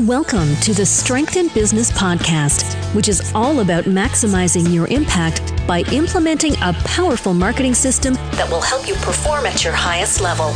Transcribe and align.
Welcome 0.00 0.56
to 0.56 0.74
the 0.74 0.84
Strength 0.84 1.36
in 1.36 1.46
Business 1.54 1.92
podcast, 1.92 2.74
which 2.96 3.08
is 3.08 3.30
all 3.32 3.60
about 3.60 3.84
maximizing 3.84 4.74
your 4.74 4.88
impact 4.88 5.40
by 5.68 5.82
implementing 5.92 6.54
a 6.62 6.72
powerful 6.84 7.32
marketing 7.32 7.74
system 7.74 8.14
that 8.32 8.50
will 8.50 8.60
help 8.60 8.88
you 8.88 8.94
perform 8.94 9.46
at 9.46 9.62
your 9.62 9.72
highest 9.72 10.20
level. 10.20 10.46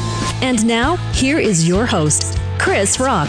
And 0.43 0.66
now, 0.66 0.96
here 1.12 1.38
is 1.38 1.69
your 1.69 1.87
host, 1.87 2.37
Chris 2.59 2.98
Rock. 2.98 3.29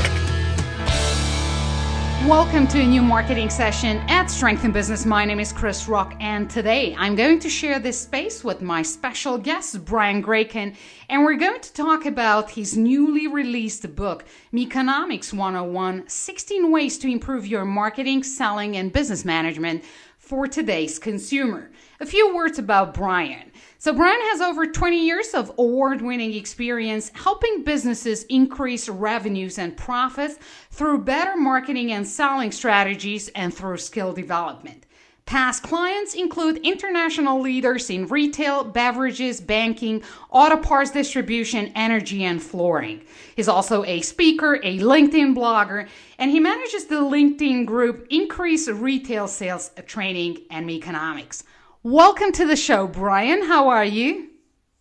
Welcome 2.27 2.67
to 2.67 2.81
a 2.81 2.86
new 2.86 3.01
marketing 3.01 3.49
session 3.49 3.97
at 4.09 4.29
Strength 4.29 4.65
in 4.65 4.73
Business. 4.73 5.05
My 5.05 5.23
name 5.23 5.39
is 5.39 5.54
Chris 5.54 5.88
Rock, 5.88 6.15
and 6.20 6.49
today 6.49 6.93
I'm 6.97 7.15
going 7.15 7.39
to 7.39 7.49
share 7.49 7.79
this 7.79 7.97
space 7.97 8.43
with 8.43 8.61
my 8.61 8.81
special 8.81 9.38
guest, 9.38 9.85
Brian 9.85 10.21
Grayken, 10.21 10.75
and 11.07 11.23
we're 11.23 11.38
going 11.38 11.61
to 11.61 11.73
talk 11.73 12.05
about 12.05 12.52
his 12.52 12.75
newly 12.75 13.27
released 13.27 13.95
book, 13.95 14.25
Meconomics 14.52 15.31
101 15.31 16.09
16 16.09 16.70
Ways 16.70 16.97
to 16.97 17.09
Improve 17.09 17.47
Your 17.47 17.63
Marketing, 17.63 18.22
Selling, 18.22 18.75
and 18.75 18.91
Business 18.91 19.23
Management 19.23 19.86
for 20.17 20.45
Today's 20.45 20.99
Consumer. 20.99 21.72
A 22.02 22.05
few 22.05 22.36
words 22.36 22.59
about 22.59 22.94
Brian. 22.94 23.49
So, 23.81 23.93
Brian 23.93 24.19
has 24.19 24.41
over 24.41 24.65
20 24.65 25.05
years 25.05 25.33
of 25.33 25.53
award 25.57 26.01
winning 26.01 26.33
experience 26.33 27.11
helping 27.13 27.63
businesses 27.63 28.23
increase 28.25 28.89
revenues 28.89 29.57
and 29.57 29.77
profits 29.77 30.38
through 30.69 31.05
better 31.05 31.38
marketing 31.38 31.93
and 31.93 32.05
selling 32.05 32.52
strategies 32.52 33.29
and 33.29 33.53
through 33.53 33.77
skill 33.77 34.11
development. 34.11 34.85
Past 35.25 35.63
clients 35.63 36.13
include 36.13 36.57
international 36.57 37.39
leaders 37.39 37.89
in 37.89 38.07
retail, 38.07 38.65
beverages, 38.65 39.39
banking, 39.39 40.03
auto 40.30 40.57
parts 40.57 40.91
distribution, 40.91 41.71
energy, 41.73 42.25
and 42.25 42.43
flooring. 42.43 42.99
He's 43.38 43.47
also 43.47 43.85
a 43.85 44.02
speaker, 44.02 44.55
a 44.55 44.80
LinkedIn 44.80 45.33
blogger, 45.33 45.88
and 46.17 46.31
he 46.31 46.41
manages 46.41 46.88
the 46.88 46.95
LinkedIn 46.95 47.66
group 47.66 48.07
Increase 48.09 48.67
Retail 48.67 49.30
Sales 49.30 49.71
Training 49.86 50.39
and 50.52 50.66
Meconomics. 50.66 51.45
Welcome 51.83 52.33
to 52.33 52.45
the 52.45 52.58
show, 52.58 52.88
Brian. 52.88 53.41
How 53.41 53.69
are 53.69 53.85
you? 53.85 54.31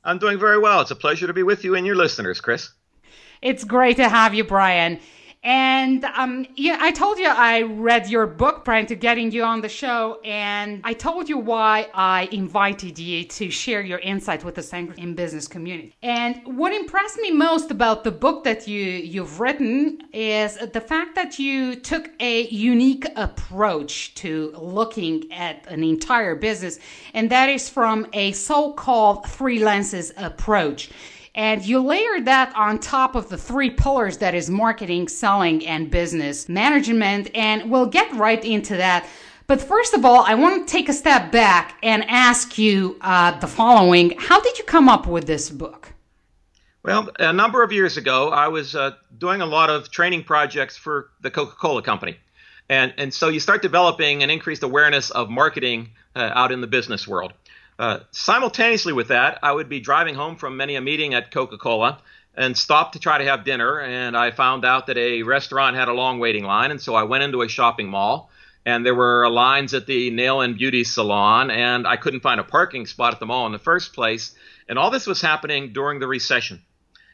I'm 0.03 0.19
doing 0.19 0.37
very 0.37 0.59
well. 0.59 0.81
It's 0.81 0.91
a 0.91 0.97
pleasure 0.97 1.29
to 1.29 1.33
be 1.33 1.45
with 1.45 1.63
you 1.63 1.77
and 1.77 1.87
your 1.87 1.95
listeners, 1.95 2.41
Chris. 2.41 2.71
It's 3.41 3.63
great 3.63 3.99
to 3.99 4.09
have 4.09 4.35
you, 4.35 4.43
Brian. 4.43 4.99
And 5.45 6.05
um, 6.05 6.47
yeah, 6.57 6.79
I 6.81 6.91
told 6.91 7.19
you 7.19 7.29
I 7.29 7.63
read 7.63 8.09
your 8.09 8.27
book, 8.27 8.65
Brian, 8.65 8.87
to 8.87 8.97
getting 8.97 9.31
you 9.31 9.45
on 9.45 9.61
the 9.61 9.69
show, 9.69 10.21
and 10.25 10.81
I 10.85 10.93
told 10.93 11.29
you 11.29 11.39
why 11.39 11.89
I 11.95 12.29
invited 12.33 12.99
you 12.99 13.25
to 13.25 13.51
share 13.51 13.81
your 13.81 14.01
insight 14.01 14.43
with 14.45 14.57
the 14.57 14.63
Strength 14.63 14.99
in 14.99 15.15
Business 15.15 15.47
community. 15.47 15.95
And 16.03 16.41
what 16.59 16.73
impressed 16.73 17.19
me 17.19 17.31
most 17.31 17.71
about 17.71 18.03
the 18.03 18.11
book 18.11 18.43
that 18.45 18.67
you 18.67 18.83
you've 18.83 19.39
written 19.39 20.01
is 20.13 20.57
the 20.57 20.81
fact 20.81 21.15
that 21.15 21.39
you 21.39 21.77
took 21.77 22.11
a 22.21 22.49
unique 22.49 23.07
approach 23.15 24.15
to 24.15 24.53
looking 24.59 25.31
at 25.33 25.67
an 25.69 25.85
entire 25.85 26.35
business, 26.35 26.81
and 27.15 27.31
that 27.31 27.49
is 27.49 27.69
from 27.69 28.07
a 28.13 28.33
so-called 28.33 29.29
three 29.29 29.61
lenses 29.61 30.13
approach 30.17 30.91
and 31.39 31.65
you 31.65 31.79
layer 31.81 32.21
that 32.23 32.53
on 32.57 32.81
top 32.81 33.15
of 33.15 33.29
the 33.29 33.39
three 33.39 33.71
pillars 33.71 34.19
that 34.19 34.35
is 34.35 34.51
marketing, 34.51 35.07
selling, 35.07 35.65
and 35.65 35.89
business 35.89 36.49
management. 36.49 37.31
And 37.33 37.71
we'll 37.71 37.87
get 37.87 38.13
right 38.15 38.45
into 38.45 38.77
that. 38.77 39.09
But 39.47 39.61
first 39.61 39.95
of 39.95 40.05
all, 40.05 40.25
I 40.25 40.35
want 40.35 40.67
to 40.67 40.71
take 40.71 40.89
a 40.89 40.93
step 40.93 41.31
back 41.31 41.79
and 41.81 42.05
ask 42.09 42.59
you 42.59 42.99
uh, 43.03 43.39
the 43.39 43.47
following 43.47 44.15
How 44.19 44.41
did 44.41 44.59
you 44.59 44.65
come 44.65 44.89
up 44.89 45.07
with 45.07 45.29
this 45.29 45.49
book? 45.49 45.93
Well, 46.83 47.09
a 47.21 47.33
number 47.33 47.63
of 47.63 47.71
years 47.71 47.97
ago, 47.97 48.31
I 48.31 48.49
was 48.49 48.75
uh, 48.75 48.97
doing 49.17 49.41
a 49.41 49.47
lot 49.47 49.71
of 49.71 49.93
training 49.93 50.25
projects 50.25 50.77
for 50.77 51.11
the 51.21 51.31
Coca 51.31 51.55
Cola 51.55 51.83
Company. 51.83 52.17
And, 52.69 52.93
and 52.99 53.15
so 53.15 53.29
you 53.29 53.39
start 53.39 53.63
developing 53.63 54.25
an 54.25 54.31
increased 54.31 54.65
awareness 54.65 55.11
of 55.11 55.31
marketing 55.31 55.91
uh, 56.17 56.33
out 56.35 56.51
in 56.51 56.61
the 56.61 56.67
business 56.67 57.07
world. 57.07 57.33
Uh, 57.79 58.01
simultaneously 58.11 58.93
with 58.93 59.09
that, 59.09 59.39
I 59.43 59.53
would 59.53 59.69
be 59.69 59.79
driving 59.79 60.17
home 60.17 60.37
from 60.37 60.57
many 60.57 60.75
a 60.75 60.81
meeting 60.81 61.15
at 61.15 61.31
Coca 61.31 61.59
Cola 61.59 62.01
and 62.35 62.59
stopped 62.59 62.95
to 62.95 62.99
try 62.99 63.19
to 63.19 63.25
have 63.25 63.45
dinner. 63.45 63.81
And 63.81 64.17
I 64.17 64.33
found 64.33 64.65
out 64.65 64.87
that 64.87 64.99
a 64.99 65.23
restaurant 65.23 65.77
had 65.77 65.89
a 65.89 65.93
long 65.93 66.19
waiting 66.19 66.45
line. 66.45 66.73
And 66.73 66.81
so 66.81 66.95
I 66.95 67.05
went 67.05 67.23
into 67.23 67.43
a 67.43 67.49
shopping 67.49 67.89
mall 67.89 68.31
and 68.67 68.85
there 68.85 68.95
were 68.95 69.29
lines 69.31 69.75
at 69.75 69.87
the 69.87 70.11
nail 70.11 70.41
and 70.41 70.59
beauty 70.59 70.83
salon. 70.83 71.53
And 71.53 71.87
I 71.87 71.97
couldn't 71.97 72.21
find 72.21 72.41
a 72.41 72.45
parking 72.45 72.87
spot 72.87 73.15
at 73.15 73.21
the 73.21 73.27
mall 73.27 73.47
in 73.47 73.53
the 73.53 73.59
first 73.59 73.93
place. 73.93 74.35
And 74.69 74.77
all 74.77 74.91
this 74.91 75.07
was 75.07 75.21
happening 75.21 75.73
during 75.73 76.01
the 76.01 76.09
recession. 76.09 76.61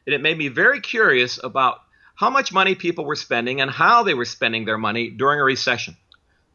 And 0.06 0.14
it 0.14 0.22
made 0.22 0.38
me 0.38 0.48
very 0.48 0.80
curious 0.80 1.38
about 1.42 1.80
how 2.14 2.30
much 2.30 2.52
money 2.52 2.74
people 2.74 3.04
were 3.04 3.16
spending 3.16 3.60
and 3.60 3.70
how 3.70 4.02
they 4.02 4.14
were 4.14 4.24
spending 4.24 4.64
their 4.64 4.78
money 4.78 5.10
during 5.10 5.40
a 5.40 5.44
recession. 5.44 5.96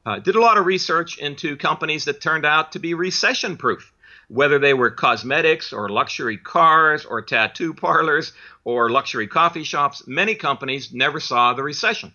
Uh, 0.06 0.18
did 0.18 0.36
a 0.36 0.42
lot 0.42 0.58
of 0.58 0.66
research 0.66 1.19
into 1.19 1.58
companies 1.58 2.06
that 2.06 2.22
turned 2.22 2.46
out 2.46 2.72
to 2.72 2.80
be 2.80 2.96
recession 2.96 3.58
proof 3.58 3.92
whether 4.30 4.60
they 4.60 4.76
were 4.76 4.92
cosmetics 4.92 5.74
or 5.74 5.90
luxury 5.90 6.38
cars 6.38 7.04
or 7.04 7.22
tattoo 7.22 7.74
parlors 7.74 8.32
or 8.64 8.90
luxury 8.90 9.28
coffee 9.28 9.64
shops, 9.64 10.08
many 10.08 10.36
companies 10.36 10.94
never 10.94 11.20
saw 11.20 11.54
the 11.54 11.64
recession. 11.64 12.14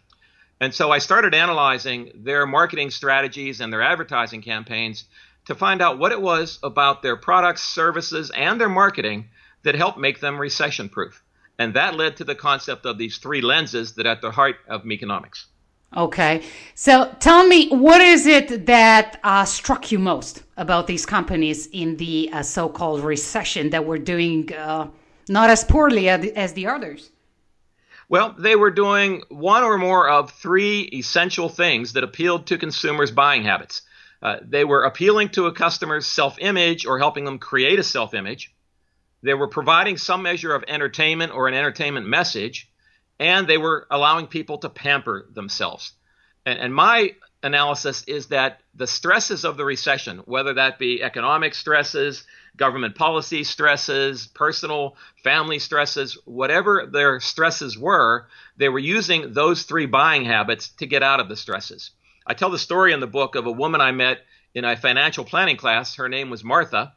And 0.61 0.73
so 0.73 0.93
I 0.93 0.99
started 0.99 1.35
analyzing 1.35 2.13
their 2.15 2.47
marketing 2.47 2.91
strategies 2.91 3.61
and 3.61 3.73
their 3.73 3.83
advertising 3.83 4.43
campaigns 4.43 5.05
to 5.47 5.57
find 5.57 5.83
out 5.83 5.99
what 5.99 6.13
it 6.13 6.21
was 6.21 6.61
about 6.63 7.03
their 7.03 7.17
products, 7.17 7.63
services, 7.63 8.31
and 8.31 8.61
their 8.61 8.69
marketing 8.69 9.29
that 9.65 9.75
helped 9.75 9.99
make 9.99 10.21
them 10.21 10.41
recession 10.41 10.89
proof. 10.89 11.23
And 11.59 11.75
that 11.75 11.97
led 11.97 12.17
to 12.19 12.25
the 12.25 12.37
concept 12.37 12.87
of 12.87 12.97
these 12.97 13.19
three 13.19 13.41
lenses 13.41 13.95
that 13.95 14.07
are 14.07 14.11
at 14.11 14.23
the 14.23 14.31
heart 14.31 14.57
of 14.69 14.85
Meconomics. 14.85 15.47
Okay. 15.97 16.43
So 16.75 17.15
tell 17.21 17.47
me, 17.47 17.69
what 17.69 18.01
is 18.01 18.27
it 18.27 18.67
that 18.67 19.21
uh, 19.23 19.45
struck 19.45 19.93
you 19.93 19.99
most 19.99 20.43
about 20.57 20.87
these 20.87 21.07
companies 21.07 21.69
in 21.73 21.97
the 21.97 22.31
uh, 22.33 22.43
so 22.43 22.69
called 22.69 23.01
recession 23.01 23.71
that 23.71 23.85
were 23.85 23.99
doing 23.99 24.53
uh, 24.53 24.89
not 25.29 25.51
as 25.51 25.63
poorly 25.63 26.09
as 26.09 26.53
the 26.55 26.67
others? 26.67 27.11
Well, 28.09 28.35
they 28.39 28.57
were 28.57 28.71
doing 28.71 29.23
one 29.29 29.63
or 29.63 29.79
more 29.79 30.09
of 30.09 30.31
three 30.31 30.83
essential 30.93 31.49
things 31.49 31.95
that 31.95 32.05
appealed 32.05 32.47
to 32.49 32.59
consumers' 32.59 33.11
buying 33.11 33.45
habits. 33.45 33.83
Uh, 34.21 34.39
they 34.43 34.65
were 34.65 34.85
appealing 34.85 35.29
to 35.31 35.47
a 35.47 35.53
customer's 35.53 36.07
self 36.07 36.39
image 36.39 36.87
or 36.87 36.99
helping 36.99 37.25
them 37.25 37.39
create 37.39 37.79
a 37.79 37.85
self 37.85 38.15
image. 38.15 38.53
They 39.23 39.35
were 39.35 39.49
providing 39.49 39.97
some 39.97 40.23
measure 40.23 40.55
of 40.55 40.65
entertainment 40.67 41.33
or 41.33 41.49
an 41.49 41.55
entertainment 41.55 42.07
message 42.07 42.69
and 43.19 43.47
they 43.47 43.59
were 43.59 43.87
allowing 43.91 44.27
people 44.27 44.59
to 44.59 44.69
pamper 44.69 45.27
themselves. 45.33 45.93
And, 46.47 46.59
and, 46.59 46.75
my 46.75 47.15
analysis 47.43 48.05
is 48.05 48.29
that 48.29 48.61
the 48.75 48.87
stresses 48.87 49.45
of 49.45 49.57
the 49.57 49.65
recession, 49.65 50.19
whether 50.27 50.55
that 50.55 50.79
be 50.79 51.03
economic 51.03 51.55
stresses, 51.55 52.25
government 52.57 52.95
policy 52.97 53.45
stresses, 53.45 54.27
personal 54.27 54.97
family 55.23 55.59
stresses, 55.59 56.19
whatever 56.25 56.87
their 56.91 57.21
stresses 57.21 57.79
were, 57.79 58.27
they 58.57 58.69
were 58.69 58.79
using 58.79 59.33
those 59.33 59.63
three 59.63 59.87
buying 59.87 60.25
habits 60.25 60.69
to 60.69 60.87
get 60.87 61.03
out 61.03 61.21
of 61.21 61.29
the 61.29 61.37
stresses. 61.37 61.91
I 62.27 62.35
tell 62.35 62.51
the 62.51 62.59
story 62.59 62.93
in 62.93 63.01
the 63.01 63.07
book 63.07 63.35
of 63.35 63.47
a 63.47 63.53
woman 63.53 63.81
I 63.81 63.93
met 63.93 64.19
in 64.55 64.65
a 64.65 64.77
financial 64.77 65.25
planning 65.25 65.57
class. 65.57 65.97
Her 65.97 66.09
name 66.09 66.31
was 66.31 66.45
Martha 66.45 66.95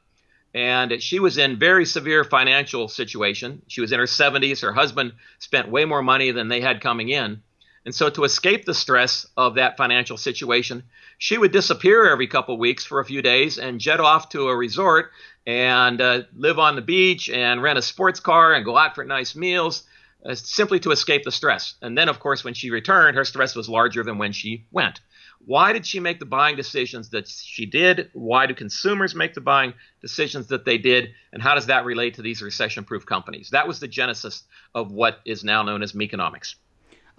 and 0.58 1.04
she 1.04 1.20
was 1.20 1.38
in 1.38 1.60
very 1.60 1.86
severe 1.86 2.24
financial 2.24 2.88
situation. 2.88 3.62
She 3.68 3.80
was 3.80 3.92
in 3.92 4.00
her 4.00 4.06
70s. 4.06 4.64
Her 4.64 4.74
husband 4.74 5.14
spent 5.38 5.70
way 5.70 5.86
more 5.86 6.02
money 6.02 6.32
than 6.32 6.48
they 6.48 6.62
had 6.62 6.82
coming 6.82 7.10
in. 7.10 7.44
And 7.86 7.94
so 7.94 8.10
to 8.10 8.24
escape 8.24 8.66
the 8.66 8.74
stress 8.74 9.28
of 9.38 9.54
that 9.56 9.78
financial 9.78 10.18
situation, 10.18 10.82
she 11.20 11.38
would 11.38 11.52
disappear 11.52 12.10
every 12.10 12.26
couple 12.26 12.58
weeks 12.58 12.84
for 12.84 13.00
a 13.00 13.06
few 13.06 13.22
days 13.22 13.60
and 13.60 13.80
jet 13.80 14.00
off 14.00 14.30
to 14.30 14.50
a 14.50 14.58
resort 14.58 15.12
and 15.46 16.02
uh, 16.02 16.24
live 16.36 16.58
on 16.58 16.76
the 16.76 16.82
beach 16.82 17.30
and 17.30 17.62
rent 17.62 17.78
a 17.78 17.84
sports 17.84 18.20
car 18.20 18.56
and 18.56 18.66
go 18.66 18.76
out 18.76 18.96
for 18.96 19.04
nice 19.04 19.36
meals 19.36 19.84
uh, 20.26 20.36
simply 20.36 20.80
to 20.80 20.92
escape 20.92 21.24
the 21.24 21.32
stress. 21.32 21.76
And 21.82 21.98
then, 21.98 22.10
of 22.10 22.20
course, 22.20 22.44
when 22.44 22.54
she 22.54 22.70
returned, 22.70 23.16
her 23.18 23.26
stress 23.26 23.56
was 23.56 23.70
larger 23.70 24.04
than 24.04 24.18
when 24.18 24.32
she 24.32 24.66
went. 24.72 25.02
Why 25.46 25.72
did 25.72 25.86
she 25.86 26.00
make 26.00 26.20
the 26.20 26.26
buying 26.26 26.56
decisions 26.56 27.10
that 27.12 27.28
she 27.28 27.66
did? 27.66 28.10
Why 28.14 28.48
do 28.48 28.54
consumers 28.54 29.14
make 29.14 29.34
the 29.34 29.42
buying 29.42 29.74
decisions 30.02 30.48
that 30.48 30.66
they 30.66 30.78
did? 30.78 31.10
And 31.32 31.42
how 31.42 31.56
does 31.56 31.68
that 31.68 31.86
relate 31.86 32.16
to 32.16 32.22
these 32.22 32.42
recession 32.42 32.84
proof 32.84 33.06
companies? 33.06 33.52
That 33.52 33.68
was 33.68 33.80
the 33.80 33.88
genesis 33.88 34.44
of 34.74 34.92
what 34.92 35.20
is 35.26 35.44
now 35.44 35.64
known 35.64 35.84
as 35.84 35.94
Meconomics. 35.94 36.56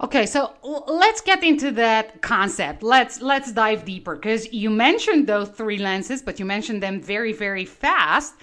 Okay, 0.01 0.25
so 0.25 0.53
let's 0.87 1.19
get 1.19 1.43
into 1.43 1.71
that 1.71 2.21
concept. 2.21 2.83
Let's 2.83 3.21
let's 3.21 3.51
dive 3.51 3.83
deeper 3.83 4.15
because 4.15 4.53
you 4.53 4.69
mentioned 4.69 5.27
those 5.27 5.49
three 5.49 5.77
lenses, 5.77 6.21
but 6.21 6.39
you 6.39 6.45
mentioned 6.45 6.81
them 6.81 7.01
very 7.01 7.33
very 7.33 7.65
fast. 7.65 8.33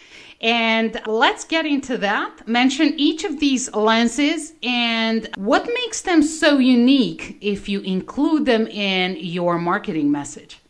And 0.42 1.00
let's 1.06 1.44
get 1.44 1.64
into 1.64 1.96
that. 1.98 2.46
Mention 2.46 2.92
each 2.98 3.24
of 3.24 3.40
these 3.40 3.74
lenses 3.74 4.52
and 4.62 5.30
what 5.36 5.66
makes 5.66 6.02
them 6.02 6.22
so 6.22 6.58
unique 6.58 7.38
if 7.40 7.70
you 7.70 7.80
include 7.80 8.44
them 8.44 8.66
in 8.66 9.16
your 9.16 9.58
marketing 9.58 10.10
message. 10.12 10.60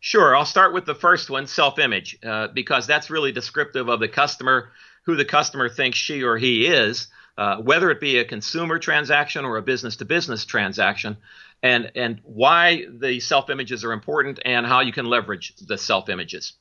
Sure, 0.00 0.36
I'll 0.36 0.44
start 0.44 0.74
with 0.74 0.84
the 0.84 0.94
first 0.94 1.30
one, 1.30 1.46
self-image, 1.46 2.18
uh, 2.22 2.48
because 2.48 2.86
that's 2.86 3.08
really 3.08 3.32
descriptive 3.32 3.88
of 3.88 4.00
the 4.00 4.08
customer, 4.08 4.70
who 5.04 5.16
the 5.16 5.24
customer 5.24 5.70
thinks 5.70 5.96
she 5.96 6.22
or 6.22 6.36
he 6.36 6.66
is. 6.66 7.08
Uh, 7.40 7.56
whether 7.56 7.90
it 7.90 8.00
be 8.00 8.18
a 8.18 8.24
consumer 8.24 8.78
transaction 8.78 9.46
or 9.46 9.56
a 9.56 9.62
business 9.62 9.96
to 9.96 10.04
business 10.04 10.44
transaction, 10.44 11.16
and, 11.62 11.90
and 11.94 12.20
why 12.22 12.84
the 13.00 13.18
self 13.18 13.48
images 13.48 13.82
are 13.82 13.92
important 13.92 14.38
and 14.44 14.66
how 14.66 14.80
you 14.80 14.92
can 14.92 15.06
leverage 15.06 15.54
the 15.56 15.78
self 15.78 16.10
images. 16.10 16.52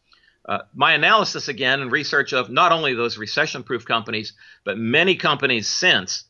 Uh, 0.47 0.59
my 0.73 0.93
analysis 0.93 1.49
again 1.49 1.81
and 1.81 1.91
research 1.91 2.31
of 2.31 2.49
not 2.49 2.71
only 2.71 2.93
those 2.93 3.17
recession 3.17 3.61
proof 3.61 3.83
companies, 3.83 4.31
but 4.63 4.77
many 4.77 5.17
companies 5.17 5.67
since 5.67 6.23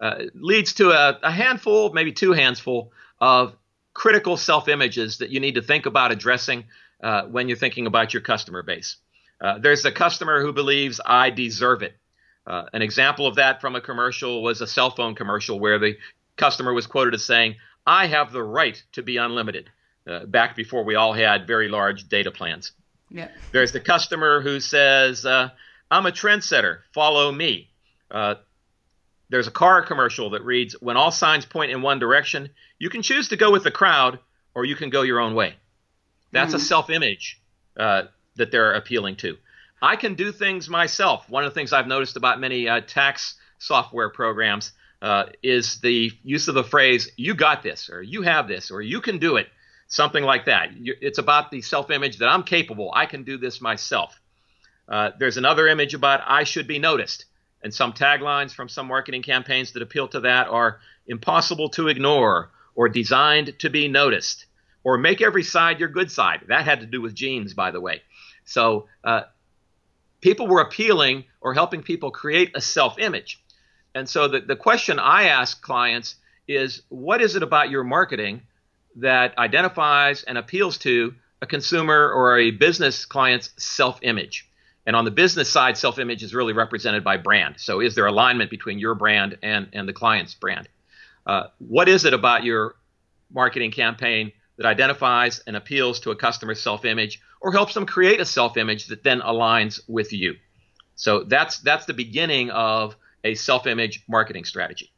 uh, 0.00 0.24
leads 0.34 0.72
to 0.72 0.90
a, 0.90 1.20
a, 1.22 1.30
handful, 1.30 1.92
maybe 1.92 2.10
two 2.10 2.32
handsful 2.32 2.90
of 3.20 3.54
critical 3.94 4.36
self 4.36 4.66
images 4.66 5.18
that 5.18 5.30
you 5.30 5.38
need 5.38 5.54
to 5.54 5.62
think 5.62 5.86
about 5.86 6.10
addressing 6.10 6.64
uh, 7.04 7.22
when 7.26 7.46
you're 7.46 7.56
thinking 7.56 7.86
about 7.86 8.12
your 8.12 8.20
customer 8.20 8.64
base. 8.64 8.96
Uh, 9.40 9.58
there's 9.58 9.84
the 9.84 9.92
customer 9.92 10.42
who 10.42 10.52
believes 10.52 11.00
I 11.06 11.30
deserve 11.30 11.82
it. 11.82 11.94
Uh, 12.46 12.64
an 12.72 12.82
example 12.82 13.26
of 13.26 13.36
that 13.36 13.60
from 13.60 13.76
a 13.76 13.80
commercial 13.80 14.42
was 14.42 14.60
a 14.60 14.66
cell 14.66 14.90
phone 14.90 15.14
commercial 15.14 15.60
where 15.60 15.78
the 15.78 15.96
customer 16.36 16.72
was 16.72 16.86
quoted 16.86 17.14
as 17.14 17.24
saying, 17.24 17.56
I 17.86 18.06
have 18.06 18.32
the 18.32 18.42
right 18.42 18.82
to 18.92 19.02
be 19.02 19.16
unlimited, 19.16 19.70
uh, 20.06 20.26
back 20.26 20.56
before 20.56 20.84
we 20.84 20.94
all 20.94 21.12
had 21.12 21.46
very 21.46 21.68
large 21.68 22.08
data 22.08 22.30
plans. 22.30 22.72
Yeah. 23.10 23.28
There's 23.52 23.72
the 23.72 23.80
customer 23.80 24.40
who 24.40 24.58
says, 24.60 25.24
uh, 25.26 25.50
I'm 25.90 26.06
a 26.06 26.12
trendsetter, 26.12 26.78
follow 26.92 27.30
me. 27.30 27.68
Uh, 28.10 28.36
there's 29.28 29.46
a 29.46 29.52
car 29.52 29.82
commercial 29.82 30.30
that 30.30 30.44
reads, 30.44 30.74
When 30.80 30.96
all 30.96 31.10
signs 31.10 31.46
point 31.46 31.70
in 31.70 31.82
one 31.82 31.98
direction, 31.98 32.50
you 32.78 32.90
can 32.90 33.02
choose 33.02 33.28
to 33.28 33.36
go 33.36 33.50
with 33.50 33.64
the 33.64 33.70
crowd 33.70 34.18
or 34.54 34.64
you 34.64 34.76
can 34.76 34.90
go 34.90 35.02
your 35.02 35.20
own 35.20 35.34
way. 35.34 35.54
That's 36.32 36.52
mm. 36.52 36.56
a 36.56 36.60
self 36.60 36.90
image 36.90 37.40
uh, 37.76 38.04
that 38.36 38.50
they're 38.50 38.72
appealing 38.72 39.16
to. 39.16 39.36
I 39.82 39.96
can 39.96 40.14
do 40.14 40.30
things 40.30 40.68
myself. 40.68 41.28
One 41.28 41.44
of 41.44 41.50
the 41.50 41.54
things 41.54 41.72
I've 41.72 41.88
noticed 41.88 42.16
about 42.16 42.38
many 42.38 42.68
uh, 42.68 42.80
tax 42.86 43.34
software 43.58 44.10
programs 44.10 44.72
uh, 45.02 45.24
is 45.42 45.80
the 45.80 46.12
use 46.22 46.46
of 46.46 46.54
the 46.54 46.62
phrase, 46.62 47.10
you 47.16 47.34
got 47.34 47.64
this, 47.64 47.90
or 47.90 48.00
you 48.00 48.22
have 48.22 48.46
this, 48.46 48.70
or 48.70 48.80
you 48.80 49.00
can 49.00 49.18
do 49.18 49.36
it, 49.36 49.48
something 49.88 50.22
like 50.22 50.46
that. 50.46 50.68
It's 50.72 51.18
about 51.18 51.50
the 51.50 51.62
self 51.62 51.90
image 51.90 52.18
that 52.18 52.28
I'm 52.28 52.44
capable, 52.44 52.92
I 52.94 53.06
can 53.06 53.24
do 53.24 53.36
this 53.36 53.60
myself. 53.60 54.18
Uh, 54.88 55.10
there's 55.18 55.36
another 55.36 55.66
image 55.66 55.94
about 55.94 56.20
I 56.24 56.44
should 56.44 56.68
be 56.68 56.78
noticed. 56.78 57.26
And 57.64 57.72
some 57.72 57.92
taglines 57.92 58.52
from 58.52 58.68
some 58.68 58.86
marketing 58.88 59.22
campaigns 59.22 59.72
that 59.72 59.82
appeal 59.82 60.08
to 60.08 60.20
that 60.20 60.48
are 60.48 60.80
impossible 61.06 61.70
to 61.70 61.88
ignore, 61.88 62.50
or 62.74 62.88
designed 62.88 63.58
to 63.60 63.70
be 63.70 63.88
noticed, 63.88 64.46
or 64.84 64.98
make 64.98 65.20
every 65.20 65.42
side 65.44 65.80
your 65.80 65.88
good 65.88 66.10
side. 66.10 66.44
That 66.48 66.64
had 66.64 66.80
to 66.80 66.86
do 66.86 67.00
with 67.00 67.14
jeans, 67.14 67.54
by 67.54 67.70
the 67.70 67.80
way. 67.80 68.02
So 68.44 68.88
uh, 69.04 69.22
people 70.22 70.46
were 70.46 70.60
appealing 70.60 71.24
or 71.42 71.52
helping 71.52 71.82
people 71.82 72.10
create 72.10 72.52
a 72.54 72.60
self 72.62 72.98
image. 72.98 73.42
And 73.94 74.08
so 74.08 74.28
the, 74.28 74.40
the 74.40 74.56
question 74.56 74.98
I 74.98 75.24
ask 75.24 75.60
clients 75.60 76.16
is 76.48 76.82
what 76.88 77.20
is 77.20 77.36
it 77.36 77.42
about 77.42 77.68
your 77.68 77.84
marketing 77.84 78.42
that 78.96 79.36
identifies 79.36 80.22
and 80.22 80.38
appeals 80.38 80.78
to 80.78 81.14
a 81.42 81.46
consumer 81.46 82.10
or 82.10 82.38
a 82.38 82.50
business 82.52 83.04
client's 83.04 83.50
self 83.58 83.98
image? 84.02 84.48
And 84.86 84.96
on 84.96 85.04
the 85.04 85.10
business 85.10 85.50
side, 85.50 85.76
self 85.76 85.98
image 85.98 86.22
is 86.22 86.34
really 86.34 86.54
represented 86.54 87.04
by 87.04 87.18
brand. 87.18 87.56
So 87.58 87.80
is 87.80 87.94
there 87.94 88.06
alignment 88.06 88.50
between 88.50 88.78
your 88.78 88.94
brand 88.94 89.38
and, 89.42 89.68
and 89.74 89.86
the 89.86 89.92
client's 89.92 90.34
brand? 90.34 90.68
Uh, 91.26 91.44
what 91.58 91.88
is 91.88 92.04
it 92.04 92.14
about 92.14 92.42
your 92.42 92.74
marketing 93.30 93.70
campaign 93.70 94.32
that 94.62 94.68
identifies 94.68 95.40
and 95.46 95.56
appeals 95.56 96.00
to 96.00 96.10
a 96.10 96.16
customer's 96.16 96.62
self 96.62 96.84
image 96.84 97.20
or 97.40 97.52
helps 97.52 97.74
them 97.74 97.86
create 97.86 98.20
a 98.20 98.24
self 98.24 98.56
image 98.56 98.86
that 98.86 99.02
then 99.02 99.20
aligns 99.20 99.80
with 99.88 100.12
you? 100.12 100.36
So 100.94 101.24
that's 101.24 101.58
that's 101.58 101.86
the 101.86 101.94
beginning 101.94 102.50
of 102.50 102.96
a 103.24 103.34
self-image 103.34 104.04
marketing 104.08 104.44
strategy. 104.44 104.92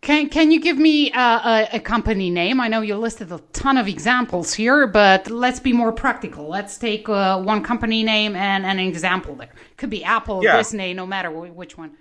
Can 0.00 0.28
Can 0.28 0.50
you 0.50 0.60
give 0.60 0.78
me 0.78 1.10
a, 1.12 1.18
a, 1.18 1.68
a, 1.74 1.80
company 1.80 2.30
name? 2.30 2.60
I 2.60 2.68
know 2.68 2.80
you 2.80 2.96
listed 2.96 3.32
a 3.32 3.40
ton 3.52 3.76
of 3.76 3.88
examples 3.88 4.54
here, 4.54 4.86
but 4.86 5.30
let's 5.30 5.58
be 5.58 5.72
more 5.72 5.90
practical. 5.90 6.48
Let's 6.48 6.76
take 6.78 7.08
uh, 7.08 7.40
one 7.40 7.62
company 7.64 8.04
name 8.04 8.36
and, 8.36 8.64
and, 8.64 8.78
an 8.78 8.86
example 8.86 9.34
there. 9.34 9.54
Could 9.76 9.90
be 9.90 10.04
Apple, 10.04 10.44
yeah. 10.44 10.58
Disney, 10.58 10.94
no 10.94 11.06
matter 11.06 11.30
which 11.30 11.76
one. 11.78 11.96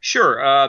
Sure. 0.00 0.42
Uh, 0.42 0.68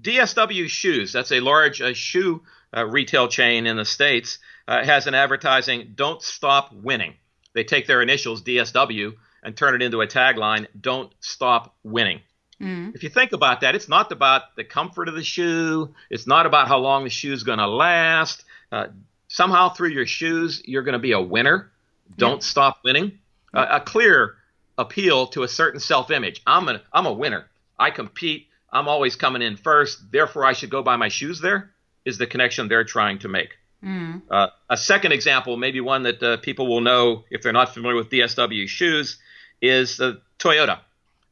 DSW 0.00 0.68
Shoes. 0.68 1.12
That's 1.12 1.32
a 1.32 1.40
large 1.40 1.80
uh, 1.80 1.94
shoe 1.94 2.42
uh, 2.76 2.86
retail 2.86 3.28
chain 3.28 3.66
in 3.66 3.76
the 3.76 3.84
states. 3.84 4.38
Uh, 4.66 4.84
has 4.84 5.06
an 5.06 5.14
advertising 5.14 5.92
"Don't 5.94 6.22
stop 6.22 6.72
winning." 6.72 7.14
They 7.54 7.64
take 7.64 7.86
their 7.86 8.02
initials 8.02 8.42
DSW 8.42 9.14
and 9.42 9.56
turn 9.56 9.74
it 9.74 9.82
into 9.82 10.00
a 10.00 10.06
tagline: 10.06 10.66
"Don't 10.80 11.12
stop 11.20 11.74
winning." 11.82 12.20
Mm. 12.60 12.94
If 12.94 13.02
you 13.02 13.08
think 13.08 13.32
about 13.32 13.62
that, 13.62 13.74
it's 13.74 13.88
not 13.88 14.12
about 14.12 14.54
the 14.56 14.64
comfort 14.64 15.08
of 15.08 15.14
the 15.14 15.24
shoe. 15.24 15.92
It's 16.10 16.26
not 16.26 16.46
about 16.46 16.68
how 16.68 16.78
long 16.78 17.04
the 17.04 17.10
shoe 17.10 17.32
is 17.32 17.42
going 17.42 17.58
to 17.58 17.66
last. 17.66 18.44
Uh, 18.70 18.86
somehow 19.28 19.70
through 19.70 19.90
your 19.90 20.06
shoes, 20.06 20.62
you're 20.64 20.82
going 20.82 20.92
to 20.92 21.00
be 21.00 21.12
a 21.12 21.20
winner. 21.20 21.70
Don't 22.16 22.42
stop 22.42 22.78
winning. 22.84 23.18
Uh, 23.52 23.66
a 23.70 23.80
clear 23.80 24.36
appeal 24.78 25.26
to 25.28 25.42
a 25.42 25.48
certain 25.48 25.80
self-image. 25.80 26.42
I'm 26.46 26.68
a 26.68 26.82
I'm 26.92 27.06
a 27.06 27.12
winner. 27.12 27.46
I 27.78 27.90
compete. 27.90 28.48
I'm 28.72 28.88
always 28.88 29.16
coming 29.16 29.42
in 29.42 29.56
first. 29.56 30.10
Therefore, 30.10 30.46
I 30.46 30.52
should 30.52 30.70
go 30.70 30.82
buy 30.82 30.96
my 30.96 31.08
shoes. 31.08 31.40
There 31.40 31.70
is 32.04 32.18
the 32.18 32.26
connection 32.26 32.68
they're 32.68 32.84
trying 32.84 33.18
to 33.20 33.28
make. 33.28 33.56
Mm. 33.84 34.22
Uh, 34.30 34.48
a 34.70 34.76
second 34.76 35.12
example, 35.12 35.56
maybe 35.56 35.80
one 35.80 36.04
that 36.04 36.22
uh, 36.22 36.36
people 36.38 36.68
will 36.68 36.80
know 36.80 37.24
if 37.30 37.42
they're 37.42 37.52
not 37.52 37.74
familiar 37.74 37.96
with 37.96 38.10
DSW 38.10 38.68
shoes, 38.68 39.18
is 39.60 39.96
the 39.96 40.20
Toyota. 40.38 40.80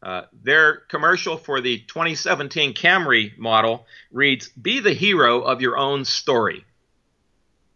Uh, 0.03 0.23
their 0.43 0.77
commercial 0.89 1.37
for 1.37 1.61
the 1.61 1.79
2017 1.79 2.73
Camry 2.73 3.37
model 3.37 3.87
reads, 4.11 4.49
Be 4.49 4.81
the 4.81 4.95
hero 4.95 5.41
of 5.41 5.61
your 5.61 5.77
own 5.77 6.05
story. 6.05 6.65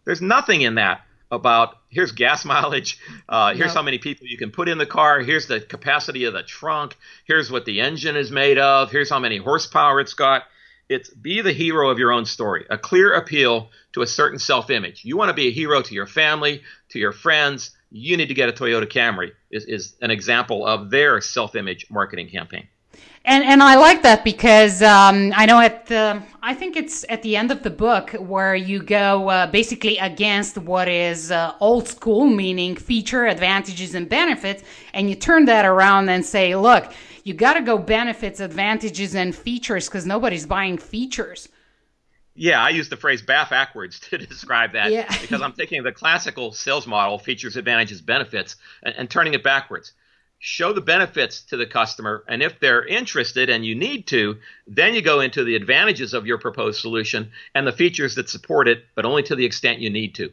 There's 0.04 0.22
nothing 0.22 0.62
in 0.62 0.76
that 0.76 1.02
about 1.30 1.76
here's 1.88 2.12
gas 2.12 2.44
mileage, 2.46 2.98
uh, 3.28 3.48
here's 3.48 3.68
yep. 3.68 3.76
how 3.76 3.82
many 3.82 3.98
people 3.98 4.26
you 4.26 4.38
can 4.38 4.50
put 4.50 4.68
in 4.68 4.78
the 4.78 4.86
car, 4.86 5.20
here's 5.20 5.46
the 5.46 5.60
capacity 5.60 6.24
of 6.24 6.32
the 6.32 6.42
trunk, 6.42 6.96
here's 7.26 7.50
what 7.50 7.64
the 7.64 7.80
engine 7.80 8.16
is 8.16 8.30
made 8.30 8.58
of, 8.58 8.90
here's 8.90 9.10
how 9.10 9.18
many 9.18 9.36
horsepower 9.36 10.00
it's 10.00 10.14
got. 10.14 10.44
It's 10.88 11.10
be 11.10 11.40
the 11.40 11.52
hero 11.52 11.90
of 11.90 11.98
your 11.98 12.12
own 12.12 12.26
story, 12.26 12.66
a 12.70 12.78
clear 12.78 13.14
appeal 13.14 13.70
to 13.92 14.02
a 14.02 14.06
certain 14.06 14.38
self 14.38 14.70
image. 14.70 15.04
You 15.04 15.16
want 15.16 15.30
to 15.30 15.34
be 15.34 15.48
a 15.48 15.50
hero 15.52 15.80
to 15.82 15.94
your 15.94 16.06
family, 16.06 16.62
to 16.90 16.98
your 16.98 17.12
friends, 17.12 17.70
you 17.94 18.16
need 18.16 18.26
to 18.26 18.34
get 18.34 18.48
a 18.48 18.52
Toyota 18.52 18.86
Camry 18.86 19.30
is, 19.50 19.64
is 19.66 19.94
an 20.02 20.10
example 20.10 20.66
of 20.66 20.90
their 20.90 21.20
self-image 21.20 21.86
marketing 21.90 22.28
campaign. 22.28 22.66
And 23.26 23.42
and 23.42 23.62
I 23.62 23.76
like 23.76 24.02
that 24.02 24.22
because 24.22 24.82
um, 24.82 25.32
I 25.34 25.46
know 25.46 25.58
at 25.58 25.86
the 25.86 26.22
I 26.42 26.52
think 26.52 26.76
it's 26.76 27.06
at 27.08 27.22
the 27.22 27.36
end 27.36 27.50
of 27.50 27.62
the 27.62 27.70
book 27.70 28.10
where 28.18 28.54
you 28.54 28.82
go 28.82 29.30
uh, 29.30 29.46
basically 29.46 29.96
against 29.96 30.58
what 30.58 30.88
is 30.88 31.30
uh, 31.30 31.54
old 31.58 31.88
school, 31.88 32.26
meaning 32.26 32.76
feature, 32.76 33.24
advantages, 33.24 33.94
and 33.94 34.08
benefits, 34.08 34.62
and 34.92 35.08
you 35.08 35.16
turn 35.16 35.46
that 35.46 35.64
around 35.64 36.10
and 36.10 36.22
say, 36.22 36.54
look, 36.54 36.92
you 37.24 37.32
got 37.32 37.54
to 37.54 37.62
go 37.62 37.78
benefits, 37.78 38.38
advantages, 38.38 39.14
and 39.14 39.34
features 39.34 39.88
because 39.88 40.06
nobody's 40.06 40.46
buying 40.46 40.78
features. 40.78 41.48
Yeah, 42.36 42.62
I 42.62 42.70
use 42.70 42.88
the 42.88 42.96
phrase 42.96 43.22
"baff 43.22 43.50
backwards" 43.50 43.98
to 44.10 44.18
describe 44.18 44.72
that 44.72 44.92
yeah. 44.92 45.06
because 45.20 45.40
I'm 45.40 45.52
taking 45.52 45.82
the 45.82 45.92
classical 45.92 46.52
sales 46.52 46.86
model, 46.86 47.18
features, 47.18 47.56
advantages, 47.56 48.00
benefits, 48.00 48.56
and, 48.82 48.94
and, 48.96 49.10
turning 49.10 49.34
it 49.34 49.42
backwards. 49.42 49.92
Show 50.38 50.74
the 50.74 50.82
benefits 50.82 51.42
to 51.44 51.56
the 51.56 51.64
customer, 51.64 52.22
and 52.28 52.42
if 52.42 52.60
they're 52.60 52.84
interested 52.84 53.48
and 53.48 53.64
you 53.64 53.74
need 53.74 54.06
to, 54.08 54.36
then 54.66 54.92
you 54.92 55.00
go 55.00 55.20
into 55.20 55.42
the 55.42 55.54
advantages 55.56 56.12
of 56.12 56.26
your 56.26 56.36
proposed 56.36 56.80
solution 56.80 57.30
and 57.54 57.66
the 57.66 57.72
features 57.72 58.16
that 58.16 58.28
support 58.28 58.68
it, 58.68 58.84
but 58.94 59.06
only 59.06 59.22
to 59.22 59.36
the 59.36 59.46
extent 59.46 59.78
you 59.78 59.88
need 59.88 60.16
to. 60.16 60.32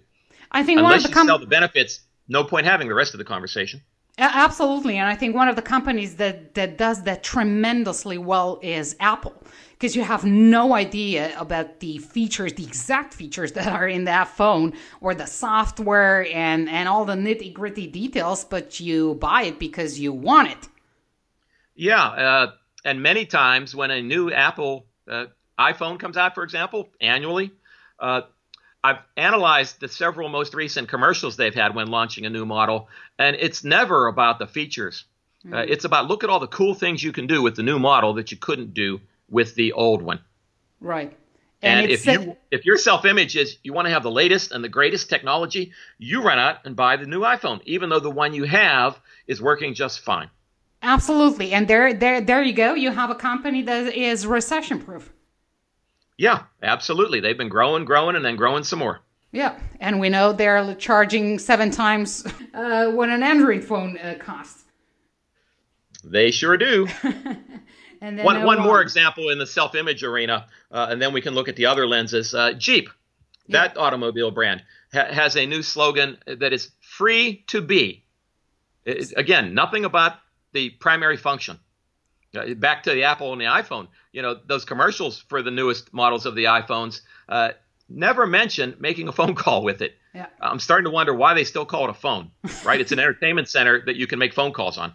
I 0.51 0.63
think 0.63 0.79
unless 0.79 1.03
one 1.03 1.12
of 1.12 1.13
the 1.13 1.19
you 1.19 1.25
sell 1.27 1.39
the 1.39 1.45
benefits, 1.45 2.01
no 2.27 2.43
point 2.43 2.65
having 2.65 2.89
the 2.89 2.93
rest 2.93 3.13
of 3.13 3.19
the 3.19 3.24
conversation. 3.24 3.81
Absolutely, 4.24 4.98
and 4.98 5.10
I 5.10 5.16
think 5.16 5.36
one 5.36 5.48
of 5.48 5.56
the 5.56 5.63
companies 5.63 6.16
that 6.18 6.54
that 6.54 6.78
does 6.78 7.04
that 7.04 7.24
tremendously 7.24 8.20
well 8.20 8.60
is 8.62 8.96
Apple 9.00 9.34
because 9.82 9.96
you 9.96 10.04
have 10.04 10.24
no 10.24 10.75
idea 10.75 11.34
about 11.40 11.80
the 11.80 11.98
features, 11.98 12.54
the 12.54 12.63
exact 12.63 13.16
features 13.16 13.54
that 13.54 13.66
are 13.66 13.88
in 13.88 14.04
that 14.04 14.28
phone 14.28 14.74
or 15.01 15.16
the 15.16 15.25
software 15.25 16.28
and, 16.32 16.70
and 16.70 16.88
all 16.88 17.04
the 17.04 17.16
nitty 17.16 17.51
gritty 17.51 17.88
details, 17.88 18.46
but 18.46 18.80
you 18.80 19.16
buy 19.16 19.42
it 19.42 19.58
because 19.58 20.00
you 20.00 20.13
want 20.13 20.51
it. 20.51 20.68
Yeah. 21.74 22.06
Uh, 22.06 22.51
and 22.86 23.01
many 23.01 23.25
times 23.25 23.75
when 23.75 23.90
a 23.90 24.04
new 24.04 24.32
Apple 24.32 24.86
uh, 25.10 25.25
iPhone 25.58 26.00
comes 26.00 26.16
out, 26.16 26.36
for 26.36 26.44
example, 26.44 26.90
annually, 27.01 27.51
uh, 28.00 28.22
I've 28.84 29.00
analyzed 29.16 29.80
the 29.80 29.88
several 29.88 30.30
most 30.30 30.54
recent 30.54 30.90
commercials 30.90 31.38
they've 31.38 31.54
had 31.54 31.76
when 31.76 31.88
launching 31.88 32.26
a 32.26 32.30
new 32.30 32.46
model, 32.46 32.90
and 33.20 33.36
it's 33.40 33.64
never 33.64 34.08
about 34.08 34.40
the 34.40 34.48
features. 34.48 35.06
Mm. 35.46 35.70
it's 35.70 35.86
about 35.86 36.08
look 36.08 36.24
at 36.24 36.30
all 36.30 36.40
the 36.40 36.46
cool 36.46 36.76
things 36.76 37.04
you 37.04 37.12
can 37.12 37.26
do 37.26 37.42
with 37.42 37.56
the 37.56 37.64
new 37.64 37.80
model 37.80 38.14
that 38.14 38.32
you 38.32 38.38
couldn't 38.38 38.76
do 38.76 39.02
with 39.28 39.56
the 39.56 39.72
old 39.72 40.04
one. 40.04 40.20
Right. 40.80 41.18
And, 41.64 41.82
and 41.82 41.92
if 41.92 42.06
you 42.06 42.38
if 42.52 42.66
your 42.66 42.78
self 42.78 43.06
image 43.06 43.36
is 43.36 43.58
you 43.64 43.74
want 43.74 43.88
to 43.88 43.92
have 43.92 44.04
the 44.04 44.12
latest 44.12 44.52
and 44.52 44.64
the 44.64 44.70
greatest 44.70 45.10
technology, 45.10 45.74
you 45.98 46.22
run 46.22 46.40
out 46.40 46.58
and 46.66 46.76
buy 46.76 46.98
the 46.98 47.06
new 47.06 47.22
iPhone, 47.22 47.62
even 47.66 47.90
though 47.90 48.00
the 48.00 48.12
one 48.12 48.34
you 48.34 48.44
have 48.44 49.00
is 49.28 49.42
working 49.42 49.74
just 49.74 50.00
fine. 50.02 50.30
Absolutely. 50.82 51.54
And 51.54 51.68
there, 51.68 51.94
there, 51.94 52.22
there 52.22 52.42
you 52.42 52.54
go. 52.54 52.74
You 52.74 52.92
have 52.92 53.12
a 53.12 53.16
company 53.16 53.62
that 53.64 53.94
is 53.94 54.26
recession 54.26 54.80
proof. 54.80 55.14
Yeah, 56.22 56.44
absolutely. 56.62 57.20
They've 57.20 57.36
been 57.36 57.50
growing, 57.50 57.84
growing, 57.84 58.16
and 58.16 58.24
then 58.24 58.36
growing 58.36 58.63
some 58.63 58.78
more. 58.78 59.00
Yeah, 59.32 59.58
and 59.80 60.00
we 60.00 60.10
know 60.10 60.34
they're 60.34 60.75
charging 60.75 61.40
seven 61.40 61.72
times 61.72 62.24
uh, 62.54 62.92
what 62.92 63.10
an 63.10 63.24
Android 63.24 63.63
phone 63.63 63.98
uh, 63.98 64.18
costs. 64.20 64.63
They 66.04 66.30
sure 66.30 66.58
do. 66.58 66.88
and 68.01 68.20
one 68.20 68.44
one 68.44 68.62
more 68.62 68.84
example 68.84 69.30
in 69.30 69.40
the 69.40 69.48
self 69.48 69.74
image 69.74 70.04
arena, 70.04 70.46
uh, 70.70 70.90
and 70.92 71.01
then 71.01 71.12
we 71.12 71.22
can 71.22 71.34
look 71.34 71.48
at 71.50 71.56
the 71.56 71.66
other 71.66 71.88
lenses. 71.88 72.36
Uh, 72.36 72.54
Jeep, 72.54 72.90
yeah. 73.48 73.62
that 73.62 73.78
automobile 73.78 74.30
brand, 74.30 74.62
ha- 74.94 75.12
has 75.12 75.36
a 75.36 75.48
new 75.48 75.63
slogan 75.63 76.20
that 76.28 76.54
is 76.54 76.70
free 76.82 77.44
to 77.48 77.62
be. 77.62 78.04
It, 78.86 79.12
again, 79.18 79.56
nothing 79.56 79.86
about 79.86 80.18
the 80.54 80.70
primary 80.70 81.18
function. 81.18 81.58
Uh, 82.38 82.54
back 82.54 82.84
to 82.84 82.92
the 82.92 83.04
Apple 83.04 83.34
and 83.34 83.42
the 83.42 83.46
iPhone, 83.46 83.88
you 84.14 84.22
know, 84.22 84.38
those 84.46 84.64
commercials 84.64 85.20
for 85.28 85.42
the 85.42 85.52
newest 85.52 85.94
models 85.94 86.26
of 86.26 86.34
the 86.34 86.46
iPhones 86.46 87.02
uh, 87.28 87.50
never 87.90 88.26
mention 88.26 88.76
making 88.80 89.08
a 89.08 89.12
phone 89.20 89.36
call 89.36 89.64
with 89.64 89.82
it. 89.82 89.96
Yeah. 90.14 90.28
I'm 90.40 90.60
starting 90.60 90.86
to 90.86 90.92
wonder 90.92 91.14
why 91.14 91.34
they 91.34 91.44
still 91.44 91.66
call 91.66 91.86
it 91.86 91.90
a 91.90 91.94
phone, 91.94 92.32
right? 92.64 92.80
it's 92.80 92.92
an 92.92 93.00
entertainment 93.06 93.50
center 93.50 93.84
that 93.86 93.96
you 93.98 94.08
can 94.08 94.20
make 94.20 94.34
phone 94.34 94.54
calls 94.54 94.78
on. 94.78 94.94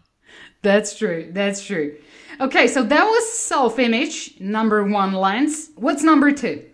That's 0.63 0.97
true. 0.97 1.31
That's 1.33 1.65
true. 1.65 1.97
Okay, 2.41 2.67
so 2.69 2.83
that 2.83 3.05
was 3.05 3.33
self 3.33 3.79
image, 3.79 4.39
number 4.41 4.85
one 4.85 5.13
lens. 5.13 5.71
What's 5.77 6.03
number 6.03 6.33
two? 6.33 6.65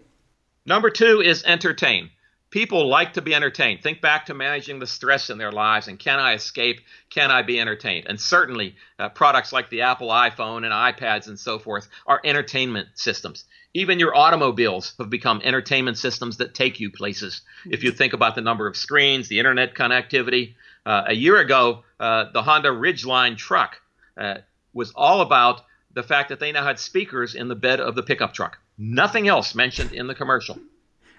Number 0.65 0.91
two 0.91 1.21
is 1.21 1.45
entertain. 1.45 2.11
People 2.53 2.87
like 2.87 3.15
to 3.15 3.23
be 3.23 3.35
entertained. 3.35 3.83
Think 3.83 4.03
back 4.03 4.27
to 4.27 4.35
managing 4.35 4.79
the 4.79 4.87
stress 4.87 5.31
in 5.31 5.39
their 5.39 5.51
lives 5.51 5.89
and 5.89 5.99
can 5.99 6.19
I 6.19 6.35
escape? 6.35 6.83
Can 7.09 7.31
I 7.31 7.41
be 7.41 7.59
entertained? 7.59 8.07
And 8.11 8.21
certainly, 8.21 8.77
uh, 8.99 9.09
products 9.09 9.55
like 9.55 9.71
the 9.71 9.81
Apple 9.81 10.09
iPhone 10.09 10.59
and 10.59 10.67
iPads 10.67 11.29
and 11.29 11.41
so 11.41 11.59
forth 11.59 11.89
are 12.07 12.21
entertainment 12.23 12.89
systems. 12.95 13.47
Even 13.73 13.99
your 13.99 14.15
automobiles 14.15 14.93
have 14.99 15.09
become 15.09 15.41
entertainment 15.43 15.97
systems 15.97 16.37
that 16.37 16.55
take 16.55 16.79
you 16.79 16.91
places. 16.91 17.41
If 17.65 17.83
you 17.85 17.91
think 17.91 18.13
about 18.13 18.35
the 18.35 18.43
number 18.43 18.67
of 18.67 18.77
screens, 18.77 19.29
the 19.29 19.39
internet 19.39 19.75
connectivity. 19.75 20.55
Uh, 20.85 21.05
a 21.07 21.15
year 21.15 21.39
ago, 21.39 21.85
uh, 21.99 22.27
the 22.35 22.43
Honda 22.43 22.69
Ridgeline 22.69 23.39
truck 23.39 23.81
uh, 24.19 24.39
was 24.75 24.93
all 24.95 25.23
about 25.23 25.63
the 25.95 26.03
fact 26.03 26.29
that 26.29 26.39
they 26.39 26.53
now 26.53 26.65
had 26.65 26.79
speakers 26.79 27.35
in 27.35 27.49
the 27.49 27.55
bed 27.55 27.81
of 27.81 27.95
the 27.95 28.03
pickup 28.03 28.35
truck. 28.35 28.59
Nothing 28.77 29.27
else 29.27 29.55
mentioned 29.55 29.93
in 29.93 30.07
the 30.07 30.15
commercial. 30.15 30.59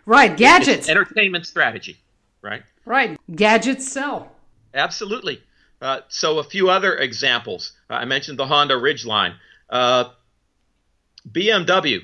Right, 0.05 0.35
gadgets. 0.35 0.81
It's 0.81 0.89
entertainment 0.89 1.47
strategy, 1.47 1.97
right? 2.41 2.63
Right, 2.85 3.19
gadgets 3.33 3.89
sell. 3.89 4.31
Absolutely. 4.73 5.41
Uh, 5.81 6.01
so 6.07 6.39
a 6.39 6.43
few 6.43 6.69
other 6.69 6.95
examples. 6.97 7.73
Uh, 7.89 7.95
I 7.95 8.05
mentioned 8.05 8.39
the 8.39 8.47
Honda 8.47 8.75
Ridgeline. 8.75 9.35
Uh, 9.69 10.05
BMW 11.29 12.03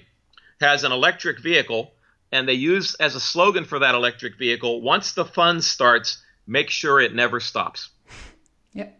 has 0.62 0.84
an 0.84 0.92
electric 0.92 1.42
vehicle, 1.42 1.92
and 2.32 2.48
they 2.48 2.54
use 2.54 2.96
as 2.96 3.16
a 3.16 3.20
slogan 3.20 3.66
for 3.66 3.80
that 3.80 3.96
electric 3.96 4.38
vehicle: 4.38 4.82
"Once 4.82 5.14
the 5.14 5.26
fun 5.26 5.62
starts, 5.62 6.22
make 6.48 6.70
sure 6.70 7.00
it 7.00 7.14
never 7.14 7.40
stops." 7.40 7.90
Yep. 8.74 9.00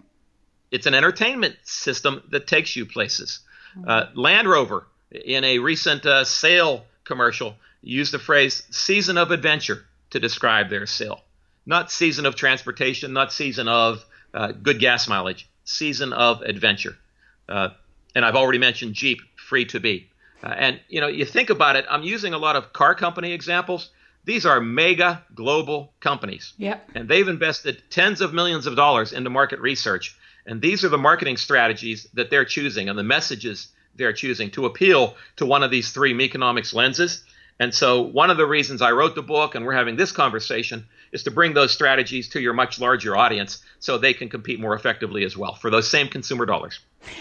It's 0.72 0.88
an 0.88 0.96
entertainment 0.96 1.56
system 1.64 2.24
that 2.32 2.48
takes 2.48 2.76
you 2.76 2.88
places. 2.88 3.42
Uh, 3.86 4.06
Land 4.16 4.50
Rover, 4.50 4.88
in 5.12 5.44
a 5.44 5.60
recent 5.60 6.08
uh, 6.08 6.24
sale 6.24 6.86
commercial, 7.04 7.56
used 7.82 8.14
the 8.14 8.20
phrase 8.20 8.64
season 8.72 9.18
of 9.18 9.32
adventure 9.32 9.86
to 10.12 10.20
describe 10.20 10.70
their 10.70 10.86
sale. 10.86 11.22
Not 11.66 11.92
season 11.92 12.26
of 12.26 12.36
transportation, 12.36 13.14
not 13.14 13.32
season 13.32 13.68
of 13.68 14.04
uh, 14.34 14.52
good 14.52 14.80
gas 14.80 15.08
mileage, 15.08 15.50
season 15.64 16.14
of 16.14 16.42
adventure. 16.42 16.98
Uh, 17.48 17.70
and 18.16 18.26
I've 18.26 18.36
already 18.36 18.58
mentioned 18.58 18.94
Jeep, 18.94 19.20
free 19.36 19.66
to 19.66 19.80
be. 19.80 20.10
Uh, 20.44 20.48
and 20.48 20.80
you 20.88 21.02
know, 21.02 21.08
you 21.08 21.26
think 21.26 21.50
about 21.50 21.76
it, 21.76 21.86
I'm 21.90 22.04
using 22.04 22.34
a 22.34 22.38
lot 22.38 22.56
of 22.56 22.74
car 22.74 22.96
company 22.96 23.34
examples. 23.34 23.90
These 24.26 24.46
are 24.46 24.60
mega 24.60 25.24
global 25.34 25.94
companies. 26.00 26.54
Yep. 26.58 26.90
And 26.96 27.10
they've 27.10 27.28
invested 27.28 27.82
tens 27.90 28.22
of 28.22 28.34
millions 28.34 28.68
of 28.68 28.76
dollars 28.76 29.14
into 29.14 29.30
market 29.30 29.60
research. 29.60 30.18
And 30.46 30.62
these 30.62 30.84
are 30.84 30.90
the 30.90 30.98
marketing 30.98 31.38
strategies 31.38 32.08
that 32.14 32.30
they're 32.30 32.46
choosing 32.46 32.90
and 32.90 32.98
the 32.98 33.04
messages 33.04 33.70
they're 33.96 34.14
choosing 34.14 34.52
to 34.52 34.66
appeal 34.66 35.16
to 35.38 35.46
one 35.46 35.64
of 35.64 35.72
these 35.72 35.92
three 35.92 36.14
Meconomics 36.14 36.74
lenses. 36.74 37.24
And 37.62 37.74
so, 37.74 38.02
one 38.02 38.30
of 38.30 38.38
the 38.38 38.46
reasons 38.46 38.82
I 38.82 38.92
wrote 38.92 39.16
the 39.16 39.22
book 39.22 39.54
and 39.54 39.66
we're 39.66 39.74
having 39.74 39.98
this 39.98 40.14
conversation 40.14 40.88
is 41.12 41.24
to 41.24 41.32
bring 41.32 41.54
those 41.54 41.72
strategies 41.72 42.30
to 42.30 42.40
your 42.40 42.54
much 42.54 42.80
larger 42.80 43.18
audience 43.18 43.62
so 43.80 43.98
they 43.98 44.14
can 44.14 44.30
compete 44.30 44.62
more 44.62 44.74
effectively 44.74 45.26
as 45.26 45.36
well 45.36 45.56
for 45.56 45.70
those 45.70 45.90
same 45.90 46.08
consumer 46.08 46.46
dollars. 46.46 46.80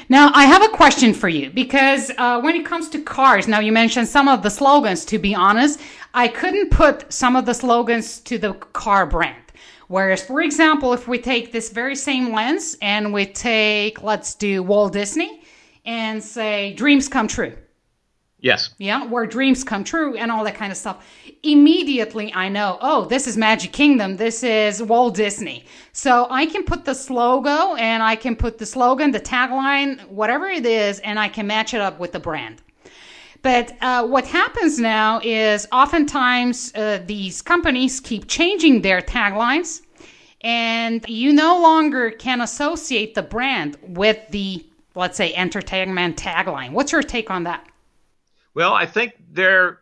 Now, 0.09 0.31
I 0.35 0.45
have 0.45 0.63
a 0.63 0.69
question 0.69 1.13
for 1.13 1.29
you 1.29 1.51
because 1.51 2.13
uh, 2.19 2.41
when 2.41 2.55
it 2.55 2.65
comes 2.65 2.89
to 2.91 3.03
cars, 3.03 3.49
now 3.49 3.59
you 3.59 3.73
mentioned 3.73 4.07
some 4.07 4.29
of 4.29 4.43
the 4.43 4.51
slogans. 4.51 5.05
To 5.07 5.19
be 5.19 5.35
honest, 5.35 5.81
I 6.15 6.29
couldn't 6.29 6.71
put 6.71 7.13
some 7.13 7.35
of 7.35 7.45
the 7.45 7.55
slogans 7.55 8.21
to 8.21 8.39
the 8.39 8.53
car 8.53 9.07
brand. 9.07 9.43
Whereas, 9.89 10.23
for 10.23 10.41
example, 10.43 10.93
if 10.93 11.09
we 11.09 11.19
take 11.19 11.51
this 11.51 11.71
very 11.71 11.97
same 11.97 12.33
lens 12.33 12.77
and 12.81 13.13
we 13.13 13.27
take, 13.27 14.03
let's 14.03 14.35
do 14.35 14.63
Walt 14.63 14.93
Disney 14.93 15.43
and 15.85 16.23
say, 16.23 16.75
dreams 16.75 17.09
come 17.09 17.27
true 17.27 17.57
Yes. 18.41 18.71
Yeah, 18.79 19.05
where 19.05 19.27
dreams 19.27 19.65
come 19.65 19.83
true 19.83 20.17
and 20.17 20.31
all 20.31 20.45
that 20.45 20.55
kind 20.55 20.71
of 20.71 20.79
stuff. 20.79 21.05
Immediately, 21.43 22.33
I 22.35 22.49
know, 22.49 22.79
oh, 22.81 23.05
this 23.05 23.27
is 23.27 23.37
Magic 23.37 23.73
Kingdom. 23.73 24.17
This 24.17 24.45
is 24.45 24.81
Walt 24.81 25.17
Disney. 25.17 25.65
So 25.93 26.29
I 26.31 26.47
can 26.47 26.63
put 26.63 26.85
the 26.85 27.07
logo 27.11 27.75
and 27.75 28.01
I 28.03 28.15
can 28.15 28.37
put 28.37 28.59
the 28.59 28.67
slogan, 28.67 29.11
the 29.11 29.21
tagline, 29.21 30.07
whatever 30.09 30.47
it 30.49 30.67
is, 30.67 31.01
and 31.01 31.19
I 31.19 31.29
can 31.29 31.49
match 31.49 31.75
it 31.75 31.81
up 31.81 31.99
with 31.99 32.13
the 32.13 32.21
brand. 32.21 32.63
But 33.43 33.77
uh, 33.81 34.07
what 34.07 34.27
happens 34.27 34.79
now 34.79 35.21
is 35.23 35.67
oftentimes 35.73 36.73
uh, 36.75 37.03
these 37.07 37.43
companies 37.43 38.01
keep 38.01 38.29
changing 38.29 38.83
their 38.83 39.01
taglines, 39.01 39.83
and 40.43 41.05
you 41.09 41.33
no 41.33 41.61
longer 41.61 42.11
can 42.11 42.41
associate 42.41 43.15
the 43.15 43.23
brand 43.23 43.77
with 43.83 44.19
the, 44.31 44.65
let's 44.95 45.17
say, 45.17 45.35
entertainment 45.35 46.17
tagline. 46.17 46.73
What's 46.73 46.93
your 46.93 47.03
take 47.03 47.31
on 47.31 47.45
that? 47.45 47.65
Well, 48.59 48.75
I 48.75 48.87
think 48.87 49.13
they're 49.31 49.79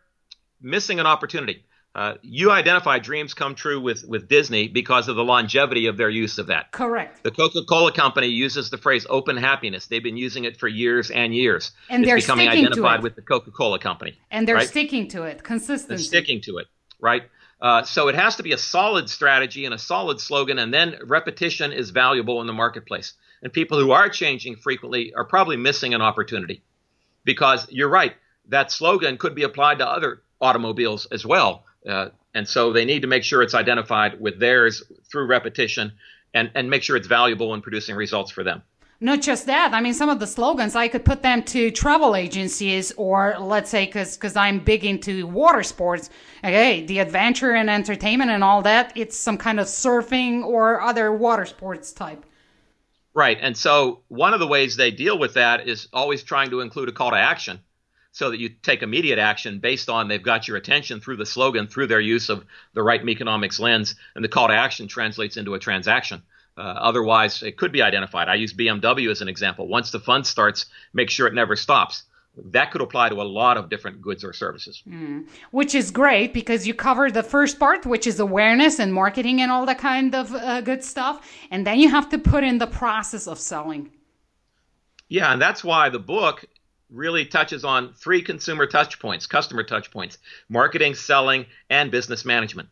missing 0.61 0.99
an 0.99 1.07
opportunity. 1.07 1.65
Uh, 1.95 2.13
you 2.21 2.51
identify 2.51 2.99
dreams 2.99 3.33
come 3.33 3.55
true 3.55 3.81
with, 3.81 4.07
with 4.07 4.29
Disney 4.29 4.67
because 4.67 5.07
of 5.07 5.15
the 5.15 5.23
longevity 5.23 5.87
of 5.87 5.97
their 5.97 6.11
use 6.11 6.37
of 6.37 6.45
that. 6.45 6.71
Correct. 6.71 7.23
The 7.23 7.31
Coca 7.31 7.63
Cola 7.63 7.91
Company 7.91 8.27
uses 8.27 8.69
the 8.69 8.77
phrase 8.77 9.07
open 9.09 9.35
happiness. 9.35 9.87
They've 9.87 10.03
been 10.03 10.15
using 10.15 10.43
it 10.43 10.57
for 10.57 10.67
years 10.67 11.09
and 11.09 11.33
years. 11.33 11.71
And 11.89 12.03
it's 12.03 12.07
they're 12.07 12.17
becoming 12.17 12.49
sticking 12.49 12.65
identified 12.67 12.97
to 12.97 12.99
it. 12.99 13.03
with 13.03 13.15
the 13.15 13.23
Coca 13.23 13.49
Cola 13.49 13.79
Company. 13.79 14.15
And 14.29 14.47
they're 14.47 14.57
right? 14.57 14.67
sticking 14.67 15.07
to 15.07 15.23
it. 15.23 15.43
consistently. 15.43 15.95
They're 15.95 16.03
sticking 16.03 16.41
to 16.41 16.59
it, 16.59 16.67
right? 16.99 17.23
Uh, 17.59 17.81
so 17.81 18.09
it 18.09 18.13
has 18.13 18.35
to 18.35 18.43
be 18.43 18.51
a 18.51 18.59
solid 18.59 19.09
strategy 19.09 19.65
and 19.65 19.73
a 19.73 19.79
solid 19.79 20.21
slogan, 20.21 20.59
and 20.59 20.71
then 20.71 20.99
repetition 21.03 21.71
is 21.71 21.89
valuable 21.89 22.41
in 22.41 22.45
the 22.45 22.53
marketplace. 22.53 23.13
And 23.41 23.51
people 23.51 23.79
who 23.79 23.89
are 23.89 24.07
changing 24.07 24.57
frequently 24.57 25.15
are 25.15 25.25
probably 25.25 25.57
missing 25.57 25.95
an 25.95 26.03
opportunity 26.03 26.61
because 27.23 27.65
you're 27.71 27.89
right 27.89 28.13
that 28.49 28.71
slogan 28.71 29.17
could 29.17 29.35
be 29.35 29.43
applied 29.43 29.79
to 29.79 29.87
other 29.87 30.21
automobiles 30.41 31.05
as 31.07 31.25
well. 31.25 31.65
Uh, 31.87 32.09
and 32.33 32.47
so 32.47 32.73
they 32.73 32.85
need 32.85 33.01
to 33.01 33.07
make 33.07 33.23
sure 33.23 33.41
it's 33.41 33.55
identified 33.55 34.19
with 34.19 34.39
theirs 34.39 34.83
through 35.09 35.25
repetition 35.25 35.93
and, 36.33 36.51
and 36.55 36.69
make 36.69 36.83
sure 36.83 36.95
it's 36.95 37.07
valuable 37.07 37.53
in 37.53 37.61
producing 37.61 37.95
results 37.95 38.31
for 38.31 38.43
them. 38.43 38.61
Not 38.99 39.21
just 39.21 39.45
that. 39.45 39.73
I 39.73 39.81
mean, 39.81 39.93
some 39.93 40.09
of 40.09 40.19
the 40.19 40.25
slogans 40.25 40.75
I 40.75 40.87
could 40.87 41.05
put 41.05 41.21
them 41.21 41.43
to 41.43 41.69
travel 41.69 42.15
agencies, 42.15 42.91
or 42.97 43.35
let's 43.39 43.69
say, 43.69 43.85
because 43.85 44.17
because 44.17 44.35
I'm 44.35 44.59
big 44.59 44.83
into 44.83 45.27
water 45.27 45.61
sports. 45.61 46.09
Okay, 46.43 46.83
the 46.83 46.97
adventure 46.97 47.51
and 47.51 47.69
entertainment 47.69 48.31
and 48.31 48.43
all 48.43 48.63
that. 48.63 48.93
It's 48.95 49.15
some 49.15 49.37
kind 49.37 49.59
of 49.59 49.67
surfing 49.67 50.43
or 50.43 50.81
other 50.81 51.11
water 51.11 51.45
sports 51.45 51.91
type. 51.91 52.25
Right, 53.13 53.37
and 53.39 53.55
so 53.55 54.01
one 54.07 54.33
of 54.33 54.39
the 54.39 54.47
ways 54.47 54.75
they 54.75 54.89
deal 54.89 55.17
with 55.17 55.35
that 55.35 55.67
is 55.67 55.87
always 55.93 56.23
trying 56.23 56.49
to 56.49 56.61
include 56.61 56.89
a 56.89 56.91
call 56.91 57.11
to 57.11 57.17
action 57.17 57.59
so 58.17 58.31
that 58.31 58.39
you 58.39 58.49
take 58.49 58.81
immediate 58.81 59.19
action 59.19 59.59
based 59.59 59.89
on 59.89 60.07
they've 60.07 60.23
got 60.23 60.47
your 60.47 60.57
attention 60.57 60.99
through 60.99 61.17
the 61.17 61.25
slogan, 61.25 61.67
through 61.67 61.85
their 61.85 61.99
use 61.99 62.29
of 62.29 62.43
the 62.73 62.81
right 62.81 63.05
Meconomics 63.05 63.59
lens, 63.59 63.93
and 64.15 64.23
the 64.23 64.27
call 64.27 64.47
to 64.47 64.55
action 64.55 64.87
translates 64.87 65.37
into 65.37 65.53
a 65.53 65.59
transaction. 65.59 66.23
Uh, 66.57 66.61
otherwise, 66.61 67.43
it 67.43 67.57
could 67.57 67.71
be 67.71 67.83
identified. 67.83 68.27
I 68.27 68.33
use 68.33 68.53
BMW 68.53 69.11
as 69.11 69.21
an 69.21 69.27
example. 69.27 69.67
Once 69.67 69.91
the 69.91 69.99
fund 69.99 70.25
starts, 70.25 70.65
make 70.93 71.11
sure 71.11 71.27
it 71.27 71.35
never 71.35 71.55
stops. 71.55 72.05
That 72.45 72.71
could 72.71 72.81
apply 72.81 73.09
to 73.09 73.21
a 73.21 73.29
lot 73.41 73.55
of 73.55 73.69
different 73.69 74.01
goods 74.01 74.23
or 74.23 74.33
services. 74.33 74.81
Mm. 74.89 75.27
Which 75.51 75.75
is 75.75 75.91
great 75.91 76.33
because 76.33 76.65
you 76.65 76.73
cover 76.73 77.11
the 77.11 77.21
first 77.21 77.59
part, 77.59 77.85
which 77.85 78.07
is 78.07 78.19
awareness 78.19 78.79
and 78.79 78.91
marketing 78.91 79.41
and 79.41 79.51
all 79.51 79.67
that 79.67 79.77
kind 79.77 80.15
of 80.15 80.33
uh, 80.33 80.61
good 80.61 80.83
stuff. 80.83 81.31
And 81.51 81.67
then 81.67 81.79
you 81.79 81.89
have 81.89 82.09
to 82.09 82.17
put 82.17 82.43
in 82.43 82.57
the 82.57 82.67
process 82.67 83.27
of 83.27 83.37
selling. 83.37 83.91
Yeah, 85.07 85.31
and 85.31 85.41
that's 85.41 85.63
why 85.63 85.89
the 85.89 85.99
book 85.99 86.43
really 86.89 87.25
touches 87.25 87.65
on 87.65 87.93
three 87.93 88.21
consumer 88.21 88.65
touch 88.65 88.99
points, 88.99 89.25
customer 89.25 89.63
touch 89.63 89.91
points 89.91 90.17
marketing, 90.49 90.95
selling, 90.95 91.45
and 91.69 91.91
business 91.91 92.25
management. 92.25 92.69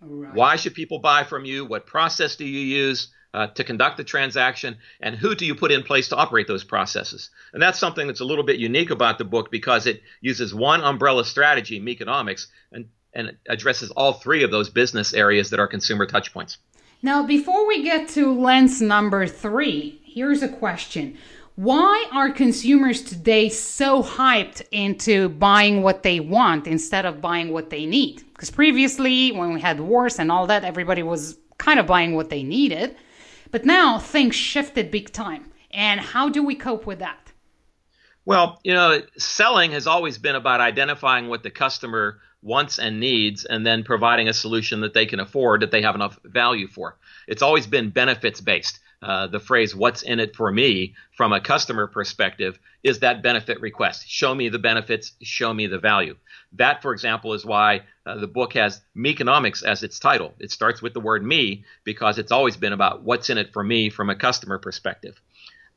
Right. 0.00 0.34
Why 0.34 0.56
should 0.56 0.74
people 0.74 0.98
buy 0.98 1.24
from 1.24 1.44
you? 1.44 1.64
What 1.64 1.86
process 1.86 2.36
do 2.36 2.44
you 2.44 2.60
use? 2.60 3.08
uh, 3.32 3.46
to 3.48 3.64
conduct 3.64 3.96
the 3.96 4.04
transaction, 4.04 4.76
and 5.00 5.14
who 5.14 5.34
do 5.34 5.46
you 5.46 5.54
put 5.54 5.70
in 5.70 5.82
place 5.82 6.08
to 6.08 6.16
operate 6.16 6.48
those 6.48 6.64
processes? 6.64 7.30
And 7.52 7.62
that's 7.62 7.78
something 7.78 8.06
that's 8.06 8.20
a 8.20 8.24
little 8.24 8.44
bit 8.44 8.58
unique 8.58 8.90
about 8.90 9.18
the 9.18 9.24
book 9.24 9.50
because 9.50 9.86
it 9.86 10.02
uses 10.20 10.54
one 10.54 10.80
umbrella 10.82 11.24
strategy, 11.24 11.78
Meconomics, 11.78 12.48
and, 12.72 12.88
and 13.14 13.36
addresses 13.48 13.90
all 13.90 14.14
three 14.14 14.42
of 14.42 14.50
those 14.50 14.68
business 14.68 15.14
areas 15.14 15.50
that 15.50 15.60
are 15.60 15.68
consumer 15.68 16.06
touchpoints. 16.06 16.56
Now, 17.02 17.24
before 17.24 17.66
we 17.66 17.82
get 17.82 18.08
to 18.10 18.34
lens 18.34 18.82
number 18.82 19.26
three, 19.26 20.02
here's 20.04 20.42
a 20.42 20.48
question. 20.48 21.16
Why 21.60 22.06
are 22.10 22.30
consumers 22.30 23.02
today 23.02 23.50
so 23.50 24.02
hyped 24.02 24.62
into 24.70 25.28
buying 25.28 25.82
what 25.82 26.02
they 26.02 26.18
want 26.18 26.66
instead 26.66 27.04
of 27.04 27.20
buying 27.20 27.52
what 27.52 27.68
they 27.68 27.84
need? 27.84 28.24
Because 28.32 28.50
previously, 28.50 29.30
when 29.32 29.52
we 29.52 29.60
had 29.60 29.78
wars 29.78 30.18
and 30.18 30.32
all 30.32 30.46
that, 30.46 30.64
everybody 30.64 31.02
was 31.02 31.36
kind 31.58 31.78
of 31.78 31.86
buying 31.86 32.14
what 32.14 32.30
they 32.30 32.42
needed. 32.42 32.96
But 33.50 33.66
now 33.66 33.98
things 33.98 34.34
shifted 34.34 34.90
big 34.90 35.12
time. 35.12 35.52
And 35.70 36.00
how 36.00 36.30
do 36.30 36.42
we 36.42 36.54
cope 36.54 36.86
with 36.86 37.00
that? 37.00 37.30
Well, 38.24 38.58
you 38.64 38.72
know, 38.72 39.02
selling 39.18 39.72
has 39.72 39.86
always 39.86 40.16
been 40.16 40.36
about 40.36 40.62
identifying 40.62 41.28
what 41.28 41.42
the 41.42 41.50
customer 41.50 42.20
wants 42.40 42.78
and 42.78 43.00
needs 43.00 43.44
and 43.44 43.66
then 43.66 43.84
providing 43.84 44.30
a 44.30 44.32
solution 44.32 44.80
that 44.80 44.94
they 44.94 45.04
can 45.04 45.20
afford 45.20 45.60
that 45.60 45.72
they 45.72 45.82
have 45.82 45.94
enough 45.94 46.18
value 46.24 46.68
for. 46.68 46.96
It's 47.28 47.42
always 47.42 47.66
been 47.66 47.90
benefits 47.90 48.40
based. 48.40 48.80
Uh, 49.02 49.26
the 49.26 49.40
phrase 49.40 49.74
what's 49.74 50.02
in 50.02 50.20
it 50.20 50.36
for 50.36 50.52
me 50.52 50.94
from 51.16 51.32
a 51.32 51.40
customer 51.40 51.86
perspective 51.86 52.58
is 52.82 52.98
that 52.98 53.22
benefit 53.22 53.60
request. 53.60 54.06
Show 54.06 54.34
me 54.34 54.50
the 54.50 54.58
benefits, 54.58 55.12
show 55.22 55.54
me 55.54 55.66
the 55.66 55.78
value. 55.78 56.16
That, 56.52 56.82
for 56.82 56.92
example, 56.92 57.32
is 57.32 57.44
why 57.44 57.82
uh, 58.04 58.16
the 58.16 58.26
book 58.26 58.52
has 58.54 58.82
Meconomics 58.94 59.62
as 59.62 59.82
its 59.82 59.98
title. 59.98 60.34
It 60.38 60.50
starts 60.50 60.82
with 60.82 60.92
the 60.92 61.00
word 61.00 61.24
me 61.24 61.64
because 61.84 62.18
it's 62.18 62.32
always 62.32 62.56
been 62.56 62.74
about 62.74 63.02
what's 63.02 63.30
in 63.30 63.38
it 63.38 63.52
for 63.52 63.64
me 63.64 63.88
from 63.88 64.10
a 64.10 64.16
customer 64.16 64.58
perspective. 64.58 65.20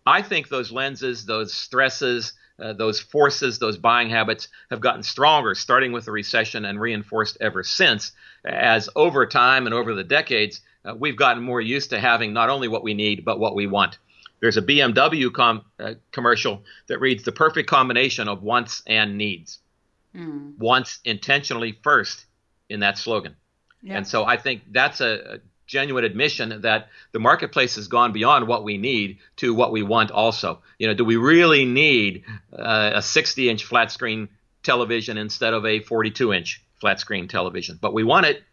I 0.05 0.21
think 0.21 0.49
those 0.49 0.71
lenses, 0.71 1.25
those 1.25 1.53
stresses, 1.53 2.33
uh, 2.61 2.73
those 2.73 2.99
forces, 2.99 3.57
those 3.57 3.77
buying 3.77 4.09
habits 4.09 4.47
have 4.69 4.81
gotten 4.81 5.03
stronger, 5.03 5.55
starting 5.55 5.91
with 5.91 6.05
the 6.05 6.11
recession 6.11 6.65
and 6.65 6.79
reinforced 6.79 7.37
ever 7.39 7.63
since, 7.63 8.11
as 8.45 8.89
over 8.95 9.25
time 9.25 9.65
and 9.65 9.73
over 9.73 9.95
the 9.95 10.03
decades, 10.03 10.61
uh, 10.85 10.95
we've 10.95 11.17
gotten 11.17 11.43
more 11.43 11.61
used 11.61 11.91
to 11.91 11.99
having 11.99 12.33
not 12.33 12.49
only 12.49 12.67
what 12.67 12.83
we 12.83 12.93
need, 12.93 13.25
but 13.25 13.39
what 13.39 13.55
we 13.55 13.67
want. 13.67 13.97
There's 14.39 14.57
a 14.57 14.61
BMW 14.61 15.31
com- 15.31 15.63
uh, 15.79 15.93
commercial 16.11 16.63
that 16.87 16.99
reads 16.99 17.23
the 17.23 17.31
perfect 17.31 17.69
combination 17.69 18.27
of 18.27 18.43
wants 18.43 18.83
and 18.85 19.17
needs. 19.17 19.59
Mm. 20.13 20.57
Wants 20.57 20.99
intentionally 21.05 21.79
first 21.81 22.25
in 22.69 22.81
that 22.81 22.97
slogan. 22.97 23.35
Yeah. 23.81 23.97
And 23.97 24.07
so 24.07 24.25
I 24.25 24.37
think 24.37 24.63
that's 24.71 25.01
a, 25.01 25.35
a 25.35 25.39
genuine 25.65 26.03
admission 26.03 26.61
that 26.61 26.89
the 27.13 27.19
marketplace 27.19 27.75
has 27.75 27.87
gone 27.87 28.11
beyond 28.11 28.47
what 28.47 28.63
we 28.63 28.77
need 28.77 29.19
to 29.37 29.53
what 29.53 29.71
we 29.71 29.81
want 29.81 30.11
also. 30.11 30.61
You 30.77 30.87
know, 30.87 30.93
do 30.93 31.05
we 31.05 31.15
really 31.15 31.65
need 31.65 32.25
uh, 32.51 32.91
a 32.95 33.01
60 33.01 33.49
inch 33.49 33.63
flat 33.63 33.91
screen 33.91 34.29
television 34.61 35.17
instead 35.17 35.53
of 35.53 35.65
a 35.65 35.79
42 35.79 36.33
inch 36.33 36.61
flat 36.79 36.99
screen 36.99 37.27
television? 37.27 37.77
But 37.81 37.93
we 37.93 38.03
want 38.03 38.25
it 38.25 38.43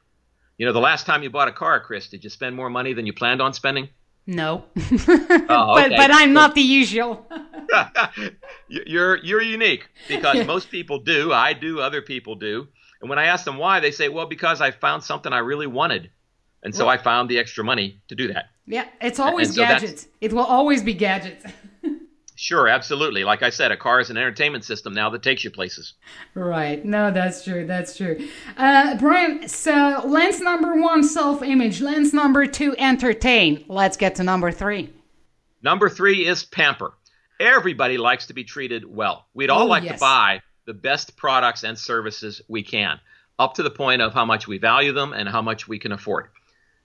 you 0.60 0.66
know, 0.66 0.74
the 0.74 0.78
last 0.78 1.06
time 1.06 1.22
you 1.22 1.30
bought 1.30 1.48
a 1.48 1.52
car, 1.52 1.80
Chris, 1.80 2.08
did 2.08 2.22
you 2.22 2.28
spend 2.28 2.54
more 2.54 2.68
money 2.68 2.92
than 2.92 3.06
you 3.06 3.14
planned 3.14 3.40
on 3.40 3.54
spending? 3.54 3.88
No, 4.26 4.64
oh, 4.76 4.82
okay. 4.82 5.48
but 5.48 5.90
but 5.96 6.10
I'm 6.12 6.34
not 6.34 6.54
the 6.54 6.60
usual. 6.60 7.26
you're 8.68 9.16
you're 9.24 9.40
unique 9.40 9.88
because 10.06 10.46
most 10.46 10.70
people 10.70 10.98
do. 10.98 11.32
I 11.32 11.54
do. 11.54 11.80
Other 11.80 12.02
people 12.02 12.34
do. 12.34 12.68
And 13.00 13.08
when 13.08 13.18
I 13.18 13.24
ask 13.24 13.46
them 13.46 13.56
why, 13.56 13.80
they 13.80 13.90
say, 13.90 14.10
"Well, 14.10 14.26
because 14.26 14.60
I 14.60 14.70
found 14.70 15.02
something 15.02 15.32
I 15.32 15.38
really 15.38 15.66
wanted, 15.66 16.10
and 16.62 16.74
so 16.74 16.84
well, 16.84 16.92
I 16.92 16.98
found 16.98 17.30
the 17.30 17.38
extra 17.38 17.64
money 17.64 18.02
to 18.08 18.14
do 18.14 18.30
that." 18.34 18.50
Yeah, 18.66 18.84
it's 19.00 19.18
always 19.18 19.54
so 19.54 19.62
gadgets. 19.62 20.08
It 20.20 20.34
will 20.34 20.44
always 20.44 20.82
be 20.82 20.92
gadgets. 20.92 21.46
Sure, 22.40 22.68
absolutely. 22.68 23.22
Like 23.22 23.42
I 23.42 23.50
said, 23.50 23.70
a 23.70 23.76
car 23.76 24.00
is 24.00 24.08
an 24.08 24.16
entertainment 24.16 24.64
system 24.64 24.94
now 24.94 25.10
that 25.10 25.22
takes 25.22 25.44
you 25.44 25.50
places. 25.50 25.92
Right. 26.32 26.82
No, 26.82 27.10
that's 27.10 27.44
true. 27.44 27.66
That's 27.66 27.94
true. 27.94 28.26
Uh, 28.56 28.96
Brian, 28.96 29.46
so 29.46 30.02
lens 30.06 30.40
number 30.40 30.80
one, 30.80 31.02
self 31.02 31.42
image. 31.42 31.82
Lens 31.82 32.14
number 32.14 32.46
two, 32.46 32.74
entertain. 32.78 33.62
Let's 33.68 33.98
get 33.98 34.14
to 34.14 34.22
number 34.24 34.50
three. 34.52 34.90
Number 35.62 35.90
three 35.90 36.26
is 36.26 36.42
pamper. 36.42 36.94
Everybody 37.38 37.98
likes 37.98 38.28
to 38.28 38.32
be 38.32 38.44
treated 38.44 38.86
well. 38.86 39.26
We'd 39.34 39.50
all 39.50 39.64
oh, 39.64 39.66
like 39.66 39.84
yes. 39.84 39.96
to 39.96 40.00
buy 40.00 40.40
the 40.64 40.72
best 40.72 41.18
products 41.18 41.62
and 41.62 41.78
services 41.78 42.40
we 42.48 42.62
can, 42.62 43.00
up 43.38 43.52
to 43.56 43.62
the 43.62 43.70
point 43.70 44.00
of 44.00 44.14
how 44.14 44.24
much 44.24 44.48
we 44.48 44.56
value 44.56 44.92
them 44.94 45.12
and 45.12 45.28
how 45.28 45.42
much 45.42 45.68
we 45.68 45.78
can 45.78 45.92
afford. 45.92 46.28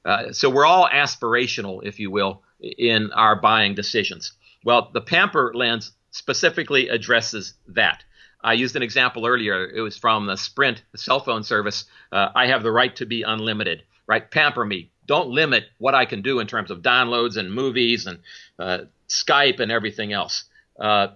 Uh, 0.03 0.33
so 0.33 0.49
we're 0.49 0.65
all 0.65 0.89
aspirational, 0.89 1.79
if 1.81 1.97
you 1.97 2.11
will, 2.11 2.43
in 2.59 3.13
our 3.13 3.37
buying 3.39 3.73
decisions. 3.73 4.33
Well, 4.65 4.89
the 4.91 4.99
Pamper 4.99 5.53
lens 5.53 5.93
specifically 6.11 6.89
addresses 6.89 7.53
that. 7.67 8.03
I 8.43 8.53
used 8.53 8.75
an 8.75 8.83
example 8.83 9.25
earlier. 9.25 9.63
It 9.63 9.81
was 9.81 9.97
from 9.97 10.25
the 10.25 10.35
Sprint 10.35 10.83
cell 10.95 11.19
phone 11.19 11.43
service. 11.43 11.85
Uh, 12.11 12.29
I 12.35 12.47
have 12.47 12.63
the 12.63 12.71
right 12.71 12.93
to 12.97 13.05
be 13.05 13.21
unlimited, 13.21 13.83
right? 14.07 14.29
Pamper 14.29 14.65
me. 14.65 14.91
Don't 15.05 15.29
limit 15.29 15.65
what 15.77 15.93
I 15.93 16.05
can 16.05 16.23
do 16.23 16.39
in 16.39 16.47
terms 16.47 16.71
of 16.71 16.81
downloads 16.81 17.37
and 17.37 17.53
movies 17.53 18.07
and 18.07 18.19
uh, 18.57 18.79
Skype 19.07 19.59
and 19.59 19.71
everything 19.71 20.13
else. 20.13 20.45
Uh, 20.79 21.09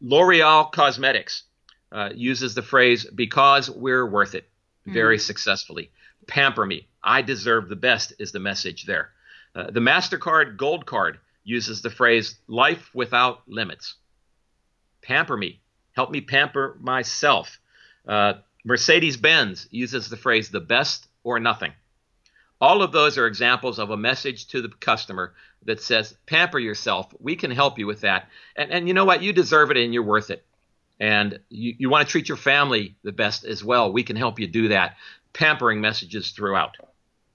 L'Oreal 0.00 0.70
Cosmetics 0.72 1.44
uh, 1.92 2.10
uses 2.14 2.54
the 2.54 2.62
phrase 2.62 3.06
"because 3.06 3.70
we're 3.70 4.06
worth 4.06 4.34
it" 4.34 4.48
very 4.84 5.18
mm. 5.18 5.20
successfully. 5.20 5.90
Pamper 6.26 6.66
me. 6.66 6.88
I 7.04 7.22
deserve 7.22 7.68
the 7.68 7.76
best 7.76 8.14
is 8.18 8.32
the 8.32 8.40
message 8.40 8.84
there. 8.84 9.10
Uh, 9.54 9.70
the 9.70 9.80
Mastercard 9.80 10.56
Gold 10.56 10.86
Card 10.86 11.18
uses 11.48 11.80
the 11.80 11.90
phrase 11.90 12.38
life 12.46 12.90
without 12.92 13.40
limits. 13.48 13.94
Pamper 15.02 15.36
me. 15.36 15.60
Help 15.92 16.10
me 16.10 16.20
pamper 16.20 16.76
myself. 16.80 17.58
Uh, 18.06 18.34
Mercedes 18.64 19.16
Benz 19.16 19.66
uses 19.70 20.10
the 20.10 20.16
phrase 20.16 20.50
the 20.50 20.60
best 20.60 21.08
or 21.24 21.40
nothing. 21.40 21.72
All 22.60 22.82
of 22.82 22.92
those 22.92 23.16
are 23.16 23.26
examples 23.26 23.78
of 23.78 23.90
a 23.90 23.96
message 23.96 24.48
to 24.48 24.60
the 24.60 24.68
customer 24.68 25.32
that 25.64 25.80
says, 25.80 26.14
pamper 26.26 26.58
yourself. 26.58 27.06
We 27.18 27.34
can 27.34 27.50
help 27.50 27.78
you 27.78 27.86
with 27.86 28.02
that. 28.02 28.28
And, 28.54 28.70
and 28.70 28.88
you 28.88 28.94
know 28.94 29.04
what? 29.04 29.22
You 29.22 29.32
deserve 29.32 29.70
it 29.70 29.76
and 29.76 29.94
you're 29.94 30.02
worth 30.02 30.30
it. 30.30 30.44
And 31.00 31.38
you, 31.48 31.74
you 31.78 31.88
want 31.88 32.06
to 32.06 32.10
treat 32.10 32.28
your 32.28 32.36
family 32.36 32.96
the 33.04 33.12
best 33.12 33.44
as 33.44 33.64
well. 33.64 33.92
We 33.92 34.02
can 34.02 34.16
help 34.16 34.38
you 34.38 34.48
do 34.48 34.68
that. 34.68 34.96
Pampering 35.32 35.80
messages 35.80 36.30
throughout. 36.30 36.76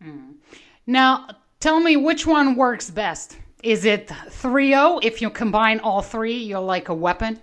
Mm. 0.03 0.33
Now, 0.85 1.29
tell 1.59 1.79
me 1.79 1.95
which 1.95 2.27
one 2.27 2.55
works 2.55 2.91
best. 2.91 3.37
Is 3.63 3.85
it 3.85 4.11
3 4.29 4.71
0? 4.71 4.99
If 5.01 5.21
you 5.21 5.29
combine 5.29 5.79
all 5.79 6.01
three, 6.01 6.37
you're 6.37 6.59
like 6.59 6.89
a 6.89 6.93
weapon? 6.93 7.41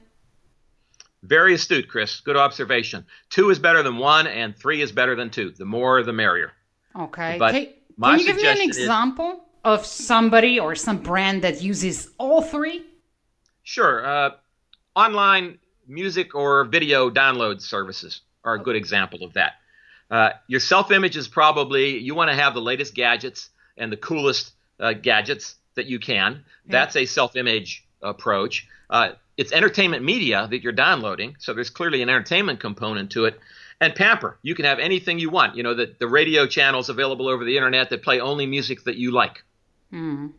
Very 1.23 1.55
astute, 1.55 1.89
Chris. 1.89 2.21
Good 2.21 2.37
observation. 2.37 3.07
Two 3.31 3.49
is 3.49 3.59
better 3.59 3.83
than 3.83 3.97
one, 3.97 4.27
and 4.27 4.55
three 4.55 4.83
is 4.83 4.93
better 4.93 5.17
than 5.17 5.31
two. 5.31 5.51
The 5.51 5.65
more, 5.65 6.03
the 6.03 6.13
merrier. 6.13 6.53
Okay. 6.95 7.37
But 7.39 7.53
can, 7.53 7.67
can 8.03 8.19
you 8.19 8.27
give 8.27 8.37
me 8.37 8.47
an 8.47 8.61
example 8.61 9.33
is, 9.33 9.39
of 9.65 9.87
somebody 9.87 10.61
or 10.61 10.75
some 10.75 10.99
brand 10.99 11.43
that 11.43 11.63
uses 11.63 12.11
all 12.19 12.43
three? 12.43 12.85
Sure. 13.63 14.05
Uh, 14.05 14.31
online 14.95 15.59
music 15.87 16.35
or 16.35 16.65
video 16.65 17.11
download 17.11 17.63
services 17.63 18.21
are 18.45 18.55
a 18.55 18.63
good 18.63 18.77
example 18.77 19.25
of 19.25 19.33
that. 19.35 19.53
Uh, 20.11 20.31
your 20.49 20.61
self 20.61 20.91
image 20.91 21.17
is 21.17 21.29
probably 21.29 21.99
you 21.99 22.15
want 22.15 22.31
to 22.31 22.37
have 22.37 22.53
the 22.53 22.61
latest 22.61 22.95
gadgets 22.95 23.49
and 23.77 23.91
the 23.91 23.97
coolest 23.97 24.53
uh, 24.79 24.93
gadgets 24.93 25.55
that 25.81 25.87
you 25.87 25.99
can. 25.99 26.45
Yeah. 26.67 26.73
That's 26.73 26.97
a 26.97 27.07
self 27.07 27.37
image 27.37 27.87
approach. 28.03 28.69
Uh, 28.91 29.13
it's 29.39 29.53
entertainment 29.53 30.05
media 30.05 30.47
that 30.51 30.63
you're 30.63 30.73
downloading, 30.73 31.37
so 31.39 31.55
there's 31.55 31.71
clearly 31.71 32.03
an 32.03 32.11
entertainment 32.11 32.61
component 32.61 33.13
to 33.13 33.25
it. 33.25 33.41
And 33.81 33.95
Pamper, 33.95 34.37
you 34.43 34.55
can 34.55 34.67
have 34.67 34.79
anything 34.79 35.19
you 35.19 35.31
want. 35.31 35.57
You 35.57 35.63
know, 35.63 35.73
the, 35.73 35.95
the 35.99 36.07
radio 36.07 36.47
channels 36.47 36.91
available 36.91 37.29
over 37.29 37.45
the 37.47 37.57
internet 37.57 37.89
that 37.91 38.03
play 38.03 38.21
only 38.21 38.45
music 38.45 38.85
that 38.85 38.97
you 38.97 39.11
like. 39.11 39.43
Mm. 39.91 40.33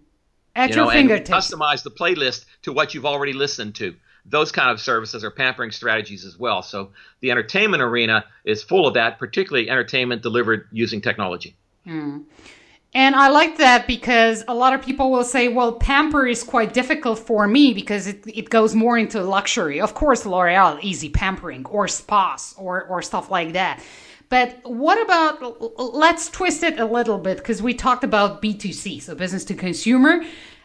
At 0.56 0.70
you 0.70 0.76
your 0.76 0.86
know, 0.86 0.92
fingertips. 0.92 1.30
customize 1.32 1.82
the 1.82 1.90
playlist 1.90 2.46
to 2.62 2.72
what 2.72 2.94
you've 2.94 3.08
already 3.08 3.34
listened 3.34 3.74
to. 3.76 3.96
Those 4.26 4.52
kind 4.52 4.70
of 4.70 4.80
services 4.80 5.24
are 5.24 5.32
pampering 5.32 5.72
strategies 5.72 6.24
as 6.24 6.38
well. 6.38 6.62
So 6.62 6.92
the 7.22 7.32
entertainment 7.32 7.82
arena 7.82 8.26
is 8.46 8.62
full 8.62 8.86
of 8.86 8.94
that, 8.94 9.18
particularly 9.18 9.68
entertainment 9.68 10.22
delivered 10.22 10.68
using 10.72 11.02
technology. 11.02 11.56
Mm. 11.88 12.26
And 12.94 13.16
I 13.16 13.30
like 13.30 13.58
that 13.58 13.88
because 13.88 14.44
a 14.50 14.54
lot 14.54 14.74
of 14.74 14.82
people 14.82 15.12
will 15.12 15.24
say, 15.24 15.48
well, 15.48 15.74
pamper 15.74 16.28
is 16.28 16.44
quite 16.44 16.74
difficult 16.74 17.20
for 17.20 17.48
me 17.48 17.74
because 17.74 18.06
it, 18.06 18.24
it 18.28 18.50
goes 18.50 18.76
more 18.76 18.98
into 18.98 19.24
luxury. 19.24 19.80
Of 19.80 19.94
course, 19.94 20.26
L'Oreal, 20.26 20.78
easy 20.82 21.08
pampering 21.08 21.66
or 21.68 21.88
spas 21.88 22.54
or, 22.58 22.84
or 22.84 23.02
stuff 23.02 23.32
like 23.32 23.54
that. 23.54 23.82
But 24.28 24.60
what 24.64 25.02
about, 25.02 25.80
let's 25.80 26.30
twist 26.30 26.64
it 26.64 26.80
a 26.80 26.86
little 26.86 27.18
bit 27.18 27.38
because 27.38 27.62
we 27.62 27.74
talked 27.74 28.04
about 28.04 28.42
B2C, 28.42 29.02
so 29.02 29.16
business 29.16 29.46
to 29.46 29.54
consumer. 29.54 30.24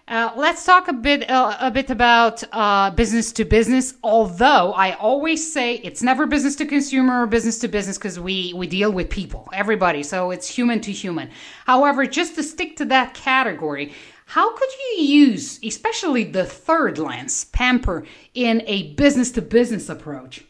Uh, 0.09 0.31
let's 0.37 0.64
talk 0.64 0.87
a 0.87 0.92
bit 0.92 1.29
uh, 1.29 1.57
a 1.59 1.69
bit 1.69 1.90
about 1.90 2.45
uh, 2.53 2.90
business 2.90 3.33
to 3.33 3.45
business. 3.45 3.95
Although 4.05 4.73
I 4.73 4.92
always 4.92 5.53
say 5.53 5.75
it's 5.79 6.01
never 6.01 6.27
business 6.27 6.55
to 6.57 6.66
consumer 6.66 7.25
or 7.25 7.27
business 7.27 7.59
to 7.59 7.69
business 7.69 7.99
because 7.99 8.21
we 8.21 8.53
we 8.55 8.69
deal 8.69 8.92
with 8.92 9.11
people, 9.11 9.49
everybody, 9.53 10.05
so 10.05 10.31
it's 10.31 10.49
human 10.49 10.81
to 10.83 10.92
human. 10.92 11.31
However, 11.64 12.07
just 12.07 12.37
to 12.37 12.45
stick 12.45 12.77
to 12.77 12.85
that 12.85 13.14
category, 13.14 13.92
How 14.27 14.55
could 14.57 14.69
you 14.73 15.05
use, 15.05 15.61
especially 15.64 16.25
the 16.25 16.45
third 16.45 16.99
lens, 16.99 17.45
Pamper, 17.47 18.05
in 18.35 18.62
a 18.66 18.92
business 18.95 19.31
to 19.33 19.42
business 19.42 19.88
approach? 19.88 20.45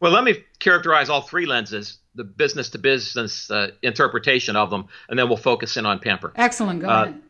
Well, 0.00 0.10
let 0.10 0.24
me 0.24 0.44
characterize 0.58 1.08
all 1.08 1.22
three 1.22 1.46
lenses, 1.46 1.98
the 2.16 2.24
business 2.24 2.70
to 2.70 2.78
business 2.78 3.48
interpretation 3.82 4.56
of 4.56 4.70
them, 4.70 4.86
and 5.08 5.18
then 5.18 5.28
we'll 5.28 5.36
focus 5.36 5.76
in 5.76 5.86
on 5.86 6.00
Pamper. 6.00 6.32
Excellent. 6.34 6.80
Go 6.80 6.88
uh, 6.88 7.02
ahead. 7.04 7.22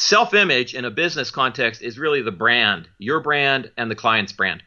Self 0.00 0.32
image 0.32 0.74
in 0.74 0.86
a 0.86 0.90
business 0.90 1.30
context 1.30 1.82
is 1.82 1.98
really 1.98 2.22
the 2.22 2.32
brand, 2.32 2.88
your 2.96 3.20
brand 3.20 3.70
and 3.76 3.90
the 3.90 3.94
client's 3.94 4.32
brand. 4.32 4.62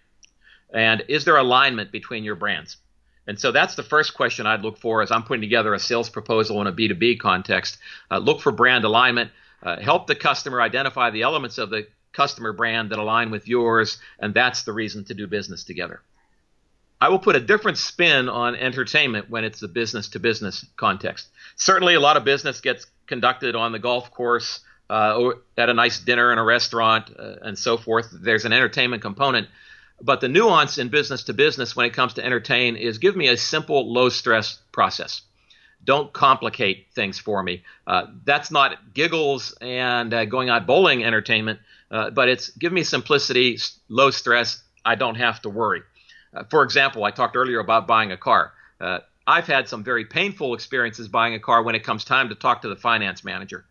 And 0.72 1.04
is 1.08 1.26
there 1.26 1.38
alignment 1.38 1.92
between 1.92 2.24
your 2.24 2.36
brands? 2.36 2.78
And 3.26 3.40
so 3.40 3.52
that's 3.52 3.74
the 3.74 3.82
first 3.82 4.14
question 4.14 4.46
I'd 4.46 4.62
look 4.62 4.78
for 4.78 5.02
as 5.02 5.10
I'm 5.10 5.24
putting 5.24 5.42
together 5.42 5.74
a 5.74 5.80
sales 5.80 6.08
proposal 6.08 6.62
in 6.62 6.68
a 6.68 6.72
B2B 6.72 7.20
context. 7.20 7.80
Uh, 8.12 8.20
look 8.20 8.42
for 8.42 8.52
brand 8.52 8.86
alignment. 8.86 9.32
Uh, 9.64 9.80
help 9.80 10.06
the 10.06 10.14
customer 10.14 10.62
identify 10.62 11.10
the 11.10 11.24
elements 11.24 11.58
of 11.58 11.72
the 11.72 11.88
customer 12.12 12.54
brand 12.54 12.92
that 12.92 13.00
align 13.00 13.32
with 13.32 13.48
yours, 13.48 13.98
and 14.20 14.36
that's 14.36 14.66
the 14.66 14.72
reason 14.72 15.04
to 15.06 15.16
do 15.16 15.26
business 15.26 15.64
together. 15.64 16.04
I 17.02 17.10
will 17.10 17.18
put 17.18 17.36
a 17.36 17.40
different 17.40 17.80
spin 17.80 18.30
on 18.30 18.56
entertainment 18.56 19.32
when 19.32 19.46
it's 19.46 19.64
a 19.64 19.68
business 19.68 20.10
to 20.10 20.20
business 20.20 20.64
context. 20.78 21.28
Certainly, 21.56 21.96
a 21.96 22.00
lot 22.00 22.18
of 22.18 22.24
business 22.24 22.62
gets 22.62 22.86
conducted 23.08 23.56
on 23.56 23.72
the 23.72 23.80
golf 23.80 24.12
course, 24.12 24.60
uh, 24.90 25.32
at 25.58 25.70
a 25.70 25.74
nice 25.74 26.00
dinner 26.00 26.32
in 26.32 26.38
a 26.38 26.44
restaurant, 26.44 27.10
uh, 27.18 27.36
and 27.42 27.58
so 27.58 27.78
forth. 27.78 28.08
There's 28.12 28.46
an 28.46 28.54
entertainment 28.54 29.02
component. 29.02 29.48
But 30.02 30.22
the 30.22 30.28
nuance 30.28 30.78
in 30.78 30.90
business 30.90 31.24
to 31.24 31.34
business 31.34 31.76
when 31.76 31.86
it 31.86 31.94
comes 31.94 32.16
to 32.16 32.26
entertain 32.26 32.76
is 32.76 32.98
give 32.98 33.16
me 33.16 33.30
a 33.30 33.38
simple, 33.38 33.92
low 33.92 34.10
stress 34.10 34.60
process. 34.72 35.22
Don't 35.84 36.12
complicate 36.12 36.88
things 36.94 37.20
for 37.20 37.42
me. 37.44 37.64
Uh, 37.86 38.08
that's 38.26 38.52
not 38.52 38.94
giggles 38.94 39.56
and 39.62 40.14
uh, 40.14 40.26
going 40.26 40.50
out 40.50 40.66
bowling 40.66 41.04
entertainment, 41.04 41.60
uh, 41.92 42.10
but 42.10 42.30
it's 42.30 42.50
give 42.52 42.72
me 42.72 42.84
simplicity, 42.84 43.58
low 43.90 44.10
stress. 44.12 44.62
I 44.86 44.96
don't 44.96 45.16
have 45.16 45.42
to 45.44 45.50
worry. 45.50 45.82
Uh, 46.34 46.44
for 46.50 46.64
example, 46.64 47.04
I 47.04 47.12
talked 47.12 47.36
earlier 47.36 47.60
about 47.60 47.88
buying 47.88 48.12
a 48.12 48.18
car. 48.18 48.54
I've 49.26 49.48
had 49.48 49.70
some 49.70 49.86
very 49.86 50.04
painful 50.04 50.54
experiences 50.54 51.08
buying 51.08 51.34
a 51.34 51.40
car 51.40 51.64
when 51.64 51.76
it 51.76 51.84
comes 51.86 52.04
time 52.04 52.28
to 52.28 52.36
talk 52.36 52.64
to 52.64 52.68
the 52.68 52.76
finance 52.76 53.24
manager. 53.24 53.64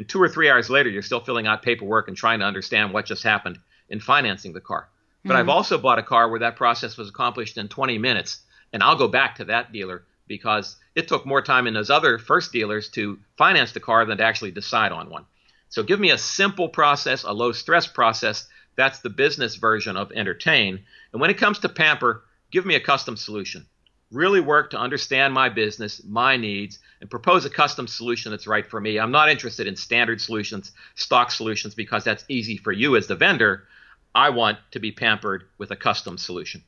And 0.00 0.08
two 0.08 0.22
or 0.22 0.30
three 0.30 0.48
hours 0.48 0.70
later, 0.70 0.88
you're 0.88 1.02
still 1.02 1.20
filling 1.20 1.46
out 1.46 1.60
paperwork 1.60 2.08
and 2.08 2.16
trying 2.16 2.38
to 2.38 2.46
understand 2.46 2.94
what 2.94 3.04
just 3.04 3.22
happened 3.22 3.58
in 3.90 4.00
financing 4.00 4.54
the 4.54 4.60
car. 4.62 4.88
But 5.22 5.32
mm-hmm. 5.32 5.40
I've 5.40 5.48
also 5.50 5.76
bought 5.76 5.98
a 5.98 6.02
car 6.02 6.30
where 6.30 6.40
that 6.40 6.56
process 6.56 6.96
was 6.96 7.10
accomplished 7.10 7.58
in 7.58 7.68
20 7.68 7.98
minutes, 7.98 8.38
and 8.72 8.82
I'll 8.82 8.96
go 8.96 9.08
back 9.08 9.34
to 9.34 9.44
that 9.44 9.72
dealer 9.72 10.06
because 10.26 10.76
it 10.94 11.06
took 11.06 11.26
more 11.26 11.42
time 11.42 11.66
in 11.66 11.74
those 11.74 11.90
other 11.90 12.16
first 12.16 12.50
dealers 12.50 12.88
to 12.92 13.18
finance 13.36 13.72
the 13.72 13.80
car 13.80 14.06
than 14.06 14.16
to 14.16 14.24
actually 14.24 14.52
decide 14.52 14.90
on 14.90 15.10
one. 15.10 15.26
So 15.68 15.82
give 15.82 16.00
me 16.00 16.12
a 16.12 16.16
simple 16.16 16.70
process, 16.70 17.24
a 17.24 17.34
low 17.34 17.52
stress 17.52 17.86
process. 17.86 18.48
That's 18.76 19.00
the 19.00 19.10
business 19.10 19.56
version 19.56 19.98
of 19.98 20.12
entertain. 20.12 20.80
And 21.12 21.20
when 21.20 21.28
it 21.28 21.36
comes 21.36 21.58
to 21.58 21.68
pamper, 21.68 22.24
give 22.50 22.64
me 22.64 22.74
a 22.74 22.80
custom 22.80 23.18
solution. 23.18 23.66
Really 24.10 24.40
work 24.40 24.70
to 24.70 24.78
understand 24.78 25.32
my 25.32 25.48
business, 25.48 26.02
my 26.04 26.36
needs, 26.36 26.78
and 27.00 27.08
propose 27.08 27.44
a 27.44 27.50
custom 27.50 27.86
solution 27.86 28.30
that's 28.30 28.46
right 28.46 28.68
for 28.68 28.80
me. 28.80 28.98
I'm 28.98 29.12
not 29.12 29.28
interested 29.28 29.66
in 29.66 29.76
standard 29.76 30.20
solutions, 30.20 30.72
stock 30.96 31.30
solutions, 31.30 31.74
because 31.74 32.02
that's 32.02 32.24
easy 32.28 32.56
for 32.56 32.72
you 32.72 32.96
as 32.96 33.06
the 33.06 33.14
vendor. 33.14 33.68
I 34.14 34.30
want 34.30 34.58
to 34.72 34.80
be 34.80 34.90
pampered 34.90 35.44
with 35.58 35.70
a 35.70 35.76
custom 35.76 36.18
solution. 36.18 36.64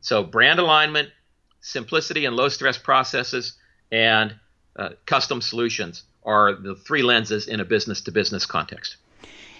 So, 0.00 0.22
brand 0.22 0.58
alignment, 0.58 1.10
simplicity 1.60 2.24
and 2.24 2.34
low 2.34 2.48
stress 2.48 2.78
processes, 2.78 3.54
and 3.92 4.34
uh, 4.76 4.90
custom 5.04 5.42
solutions 5.42 6.04
are 6.24 6.54
the 6.54 6.74
three 6.74 7.02
lenses 7.02 7.48
in 7.48 7.60
a 7.60 7.64
business 7.64 8.00
to 8.02 8.12
business 8.12 8.46
context. 8.46 8.96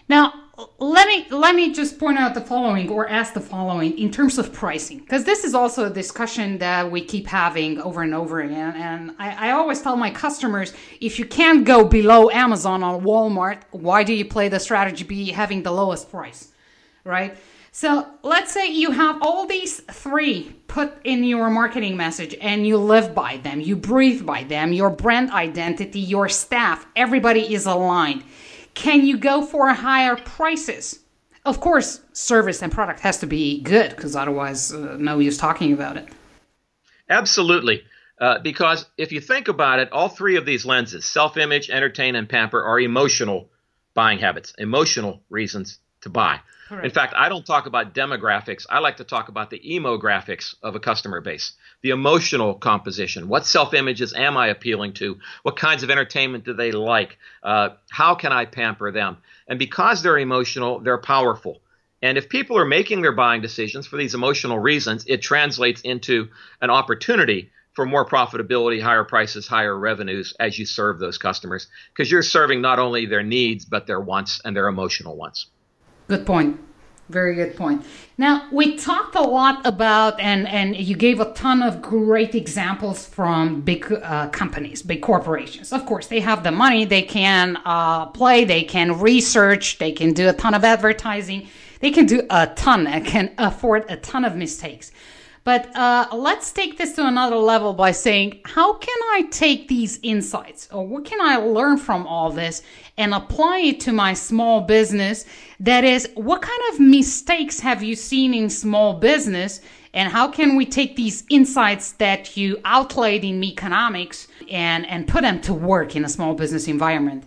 Now, 0.09 0.33
let 0.79 1.07
me 1.09 1.27
let 1.31 1.55
me 1.55 1.73
just 1.73 1.99
point 1.99 2.19
out 2.19 2.35
the 2.35 2.41
following 2.41 2.89
or 2.89 3.09
ask 3.09 3.35
the 3.35 3.41
following 3.41 3.99
in 3.99 4.11
terms 4.11 4.39
of 4.39 4.53
pricing 4.53 4.99
because 4.99 5.25
this 5.25 5.45
is 5.45 5.55
also 5.55 5.87
a 5.87 5.91
discussion 5.91 6.59
that 6.59 6.91
we 6.91 7.01
keep 7.05 7.27
having 7.27 7.81
over 7.81 8.03
and 8.03 8.15
over 8.15 8.41
again 8.41 8.75
and 8.77 9.15
I, 9.19 9.49
I, 9.49 9.51
always 9.53 9.81
tell 9.81 9.97
my 9.97 10.11
customers 10.11 10.73
if 11.01 11.19
you 11.19 11.25
can't 11.25 11.65
go 11.65 11.85
below 11.85 12.31
amazon 12.31 12.83
or 12.83 13.01
walmart 13.01 13.63
why 13.71 14.03
do 14.03 14.13
you 14.13 14.25
play 14.25 14.49
the 14.49 14.61
strategy 14.61 15.05
be 15.05 15.31
having 15.31 15.63
the 15.63 15.73
lowest 15.73 16.11
price 16.11 16.51
right? 17.05 17.37
So 17.73 18.07
let's 18.23 18.53
say 18.53 18.71
you 18.71 18.91
have 18.91 19.23
all 19.23 19.47
these 19.47 19.81
three 19.81 20.57
put 20.67 20.93
in 21.05 21.23
your 21.23 21.51
marketing 21.51 21.97
message 21.97 22.35
and 22.41 22.67
you 22.67 22.77
live 22.77 23.15
by 23.15 23.37
them, 23.39 23.61
you 23.61 23.77
breathe 23.77 24.27
by 24.27 24.43
them, 24.45 24.73
your 24.73 24.91
brand 24.91 25.31
identity, 25.31 26.01
your 26.01 26.29
staff, 26.29 26.87
everybody 26.97 27.55
is 27.55 27.67
aligned. 27.67 28.25
Can 28.75 29.05
you 29.05 29.19
go 29.19 29.43
for 29.43 29.69
higher 29.69 30.17
prices? 30.17 31.01
Of 31.45 31.61
course, 31.61 32.01
service 32.13 32.63
and 32.63 32.71
product 32.71 33.01
has 33.01 33.19
to 33.19 33.27
be 33.27 33.61
good 33.63 33.91
because 33.91 34.15
otherwise, 34.15 34.73
uh, 34.73 34.97
no 34.99 35.19
use 35.19 35.39
talking 35.39 35.73
about 35.73 35.97
it. 35.97 36.09
Absolutely. 37.09 37.83
Uh, 38.21 38.39
because 38.39 38.85
if 38.99 39.13
you 39.13 39.21
think 39.21 39.49
about 39.49 39.79
it, 39.79 39.91
all 39.93 40.09
three 40.09 40.37
of 40.37 40.45
these 40.45 40.67
lenses 40.67 41.07
self 41.07 41.39
image, 41.39 41.71
entertain, 41.71 42.15
and 42.15 42.29
pamper 42.29 42.63
are 42.63 42.79
emotional 42.79 43.49
buying 43.95 44.19
habits, 44.19 44.53
emotional 44.59 45.23
reasons 45.31 45.79
to 46.03 46.11
buy. 46.11 46.41
Correct. 46.69 46.85
In 46.85 46.91
fact, 46.93 47.15
I 47.17 47.29
don't 47.29 47.45
talk 47.45 47.67
about 47.67 47.95
demographics. 47.95 48.67
I 48.69 48.79
like 48.79 48.99
to 48.99 49.05
talk 49.05 49.29
about 49.29 49.51
the 49.51 49.59
emographics 49.59 50.55
of 50.63 50.77
a 50.77 50.81
customer 50.81 51.21
base, 51.21 51.53
the 51.83 51.91
emotional 51.91 52.55
composition. 52.55 53.29
What 53.29 53.47
self 53.47 53.75
images 53.75 54.13
am 54.13 54.37
I 54.37 54.49
appealing 54.49 54.95
to? 54.95 55.19
What 55.43 55.57
kinds 55.57 55.83
of 55.83 55.91
entertainment 55.91 56.45
do 56.45 56.53
they 56.55 56.73
like? 56.73 57.19
Uh, 57.43 57.71
how 57.91 58.15
can 58.15 58.33
I 58.33 58.45
pamper 58.45 58.93
them? 58.93 59.19
And 59.49 59.59
because 59.59 60.03
they're 60.03 60.19
emotional, 60.19 60.81
they're 60.81 60.99
powerful. 60.99 61.61
And 62.03 62.17
if 62.17 62.29
people 62.29 62.57
are 62.57 62.65
making 62.65 63.03
their 63.03 63.13
buying 63.13 63.43
decisions 63.43 63.87
for 63.87 63.97
these 63.97 64.15
emotional 64.15 64.59
reasons, 64.59 65.05
it 65.07 65.21
translates 65.21 65.83
into 65.83 66.29
an 66.61 66.71
opportunity 66.71 67.51
for 67.75 67.87
more 67.87 68.07
profitability, 68.07 68.81
higher 68.81 69.05
prices, 69.05 69.47
higher 69.47 69.79
revenues 69.79 70.35
as 70.41 70.59
you 70.59 70.67
serve 70.67 70.99
those 70.99 71.19
customers 71.19 71.69
because 71.93 72.11
you're 72.11 72.23
serving 72.23 72.61
not 72.61 72.79
only 72.79 73.07
their 73.07 73.23
needs, 73.23 73.65
but 73.65 73.87
their 73.87 74.01
wants 74.01 74.41
and 74.45 74.57
their 74.57 74.69
emotional 74.69 75.17
wants. 75.17 75.47
Good 76.09 76.27
point. 76.27 76.59
Very 77.11 77.35
good 77.35 77.57
point. 77.57 77.85
Now 78.19 78.47
we 78.53 78.77
talked 78.77 79.17
a 79.17 79.23
lot 79.23 79.67
about, 79.67 80.21
and 80.21 80.47
and 80.47 80.77
you 80.77 80.95
gave 80.95 81.19
a 81.19 81.33
ton 81.33 81.61
of 81.61 81.83
great 81.83 82.35
examples 82.37 83.05
from 83.05 83.63
big 83.63 83.91
uh, 83.93 84.29
companies, 84.29 84.83
big 84.83 85.03
corporations. 85.03 85.73
Of 85.73 85.87
course, 85.87 86.07
they 86.07 86.21
have 86.21 86.45
the 86.45 86.53
money, 86.53 86.85
they 86.85 87.03
can 87.03 87.59
uh, 87.65 88.07
play, 88.07 88.45
they 88.45 88.63
can 88.63 89.01
research, 89.01 89.79
they 89.79 89.91
can 89.91 90.13
do 90.13 90.29
a 90.29 90.33
ton 90.33 90.55
of 90.55 90.63
advertising, 90.63 91.49
they 91.81 91.91
can 91.91 92.07
do 92.07 92.23
a 92.31 92.47
ton, 92.47 92.87
and 92.87 93.05
can 93.05 93.33
afford 93.39 93.87
a 93.89 93.97
ton 93.97 94.25
of 94.25 94.37
mistakes. 94.37 94.93
But 95.43 95.75
uh, 95.75 96.09
let's 96.13 96.53
take 96.53 96.77
this 96.77 96.95
to 96.97 97.07
another 97.07 97.37
level 97.37 97.73
by 97.73 97.93
saying, 97.93 98.41
how 98.45 98.75
can 98.75 98.99
I 99.13 99.23
take 99.31 99.69
these 99.69 99.99
insights 100.03 100.69
or 100.71 100.87
what 100.87 101.07
can 101.07 101.21
I 101.21 101.37
learn 101.37 101.79
from 101.79 102.07
all 102.07 102.31
this 102.31 102.63
and 102.99 103.15
apply 103.15 103.61
it 103.61 103.81
to 103.81 103.93
my 103.93 104.13
small 104.13 104.61
business? 104.61 105.25
That 105.59 105.83
is, 105.83 106.11
what 106.15 106.43
kind 106.43 106.61
of 106.73 106.81
mistakes 106.81 107.59
have 107.61 107.83
you 107.83 107.97
seen 107.97 108.35
in 108.35 108.51
small 108.51 108.99
business? 109.01 109.63
And 109.95 110.13
how 110.13 110.29
can 110.29 110.57
we 110.57 110.67
take 110.67 110.95
these 110.95 111.25
insights 111.31 111.93
that 111.93 112.37
you 112.37 112.61
outlaid 112.65 113.25
in 113.25 113.41
Meconomics 113.41 114.29
and, 114.51 114.87
and 114.87 115.09
put 115.09 115.23
them 115.23 115.41
to 115.43 115.55
work 115.55 115.97
in 115.97 116.05
a 116.05 116.09
small 116.09 116.35
business 116.35 116.69
environment? 116.69 117.25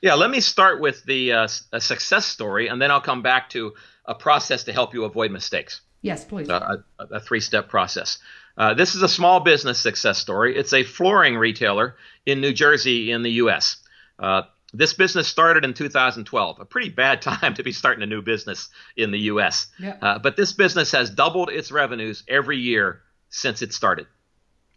Yeah, 0.00 0.14
let 0.14 0.30
me 0.30 0.40
start 0.40 0.80
with 0.80 1.02
the 1.04 1.32
uh, 1.32 1.46
success 1.46 2.26
story, 2.26 2.68
and 2.68 2.80
then 2.80 2.90
I'll 2.90 3.00
come 3.00 3.22
back 3.22 3.50
to 3.50 3.72
a 4.04 4.14
process 4.14 4.64
to 4.64 4.72
help 4.72 4.94
you 4.94 5.04
avoid 5.04 5.30
mistakes. 5.30 5.80
Yes, 6.04 6.22
please. 6.22 6.50
a, 6.50 6.84
a 6.98 7.20
three 7.20 7.40
step 7.40 7.70
process. 7.70 8.18
Uh, 8.58 8.74
this 8.74 8.94
is 8.94 9.02
a 9.02 9.08
small 9.08 9.40
business 9.40 9.78
success 9.78 10.18
story. 10.18 10.54
It's 10.54 10.74
a 10.74 10.84
flooring 10.84 11.36
retailer 11.36 11.96
in 12.26 12.42
New 12.42 12.52
Jersey, 12.52 13.10
in 13.10 13.22
the 13.22 13.32
U.S. 13.32 13.78
Uh, 14.18 14.42
this 14.74 14.92
business 14.92 15.26
started 15.28 15.64
in 15.64 15.72
2012, 15.72 16.60
a 16.60 16.64
pretty 16.66 16.90
bad 16.90 17.22
time 17.22 17.54
to 17.54 17.62
be 17.62 17.72
starting 17.72 18.02
a 18.02 18.06
new 18.06 18.20
business 18.20 18.68
in 18.96 19.12
the 19.12 19.18
U.S. 19.20 19.68
Yeah. 19.78 19.96
Uh, 20.02 20.18
but 20.18 20.36
this 20.36 20.52
business 20.52 20.92
has 20.92 21.08
doubled 21.08 21.48
its 21.48 21.72
revenues 21.72 22.22
every 22.28 22.58
year 22.58 23.00
since 23.30 23.62
it 23.62 23.72
started, 23.72 24.06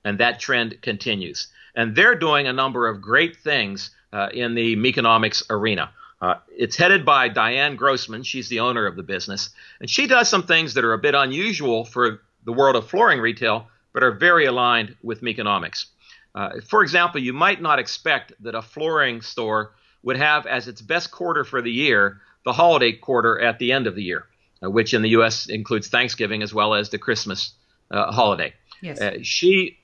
and 0.06 0.20
that 0.20 0.40
trend 0.40 0.82
continues. 0.82 1.48
And 1.76 1.94
they're 1.94 2.16
doing 2.16 2.48
a 2.48 2.54
number 2.54 2.88
of 2.88 3.02
great 3.02 3.36
things 3.36 3.92
uh, 4.14 4.30
in 4.34 4.56
the 4.56 4.78
Meconomics 4.78 5.44
arena. 5.50 5.92
Uh, 6.20 6.36
it's 6.50 6.76
headed 6.76 7.06
by 7.06 7.30
Diane 7.30 7.76
Grossman. 7.76 8.24
She's 8.24 8.50
the 8.50 8.62
owner 8.62 8.86
of 8.86 8.96
the 8.96 9.04
business. 9.04 9.52
And 9.80 9.90
she 9.90 10.08
does 10.08 10.30
some 10.30 10.44
things 10.44 10.74
that 10.74 10.84
are 10.84 10.94
a 10.94 10.98
bit 10.98 11.14
unusual 11.14 11.86
for 11.86 12.22
the 12.44 12.54
world 12.54 12.76
of 12.76 12.90
flooring 12.90 13.20
retail, 13.20 13.68
but 13.94 14.04
are 14.04 14.12
very 14.12 14.46
aligned 14.46 14.96
with 15.04 15.22
Meconomics. 15.22 15.88
Uh, 16.34 16.62
for 16.68 16.82
example, 16.82 17.22
you 17.22 17.34
might 17.34 17.62
not 17.62 17.80
expect 17.80 18.34
that 18.42 18.56
a 18.56 18.62
flooring 18.62 19.22
store 19.22 19.74
would 20.04 20.18
have 20.18 20.46
as 20.46 20.68
its 20.68 20.82
best 20.82 21.12
quarter 21.12 21.44
for 21.44 21.62
the 21.62 21.72
year 21.72 22.22
the 22.46 22.54
holiday 22.54 22.94
quarter 22.94 23.40
at 23.42 23.60
the 23.60 23.74
end 23.74 23.88
of 23.88 23.96
the 23.96 24.04
year, 24.04 24.26
uh, 24.64 24.70
which 24.70 24.94
in 24.94 25.02
the 25.02 25.10
U.S. 25.10 25.48
includes 25.48 25.90
Thanksgiving 25.90 26.42
as 26.42 26.54
well 26.54 26.74
as 26.74 26.90
the 26.90 26.98
Christmas 26.98 27.54
uh, 27.92 28.12
holiday. 28.12 28.54
Yes. 28.82 29.02
Uh, 29.02 29.18
she 29.22 29.78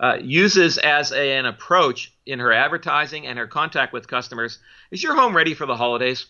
uh, 0.00 0.18
uses 0.20 0.78
as 0.78 1.12
a, 1.12 1.38
an 1.38 1.46
approach 1.46 2.12
in 2.26 2.38
her 2.38 2.52
advertising 2.52 3.26
and 3.26 3.38
her 3.38 3.46
contact 3.46 3.92
with 3.92 4.08
customers 4.08 4.58
is 4.90 5.02
your 5.02 5.14
home 5.14 5.36
ready 5.36 5.54
for 5.54 5.66
the 5.66 5.76
holidays? 5.76 6.26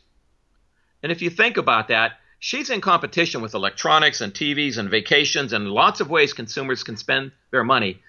And 1.03 1.11
if 1.11 1.22
you 1.22 1.31
think 1.31 1.57
about 1.57 1.88
that, 1.88 2.12
she's 2.38 2.70
in 2.70 2.81
competition 2.81 3.40
with 3.40 3.55
electronics 3.55 4.20
and 4.20 4.33
TVs 4.33 4.79
and 4.79 4.90
vacations 4.90 5.53
and 5.53 5.68
lots 5.68 6.00
of 6.00 6.11
ways 6.11 6.33
consumers 6.33 6.83
can 6.83 6.96
spend 6.96 7.33
their 7.50 7.64
money, 7.64 8.00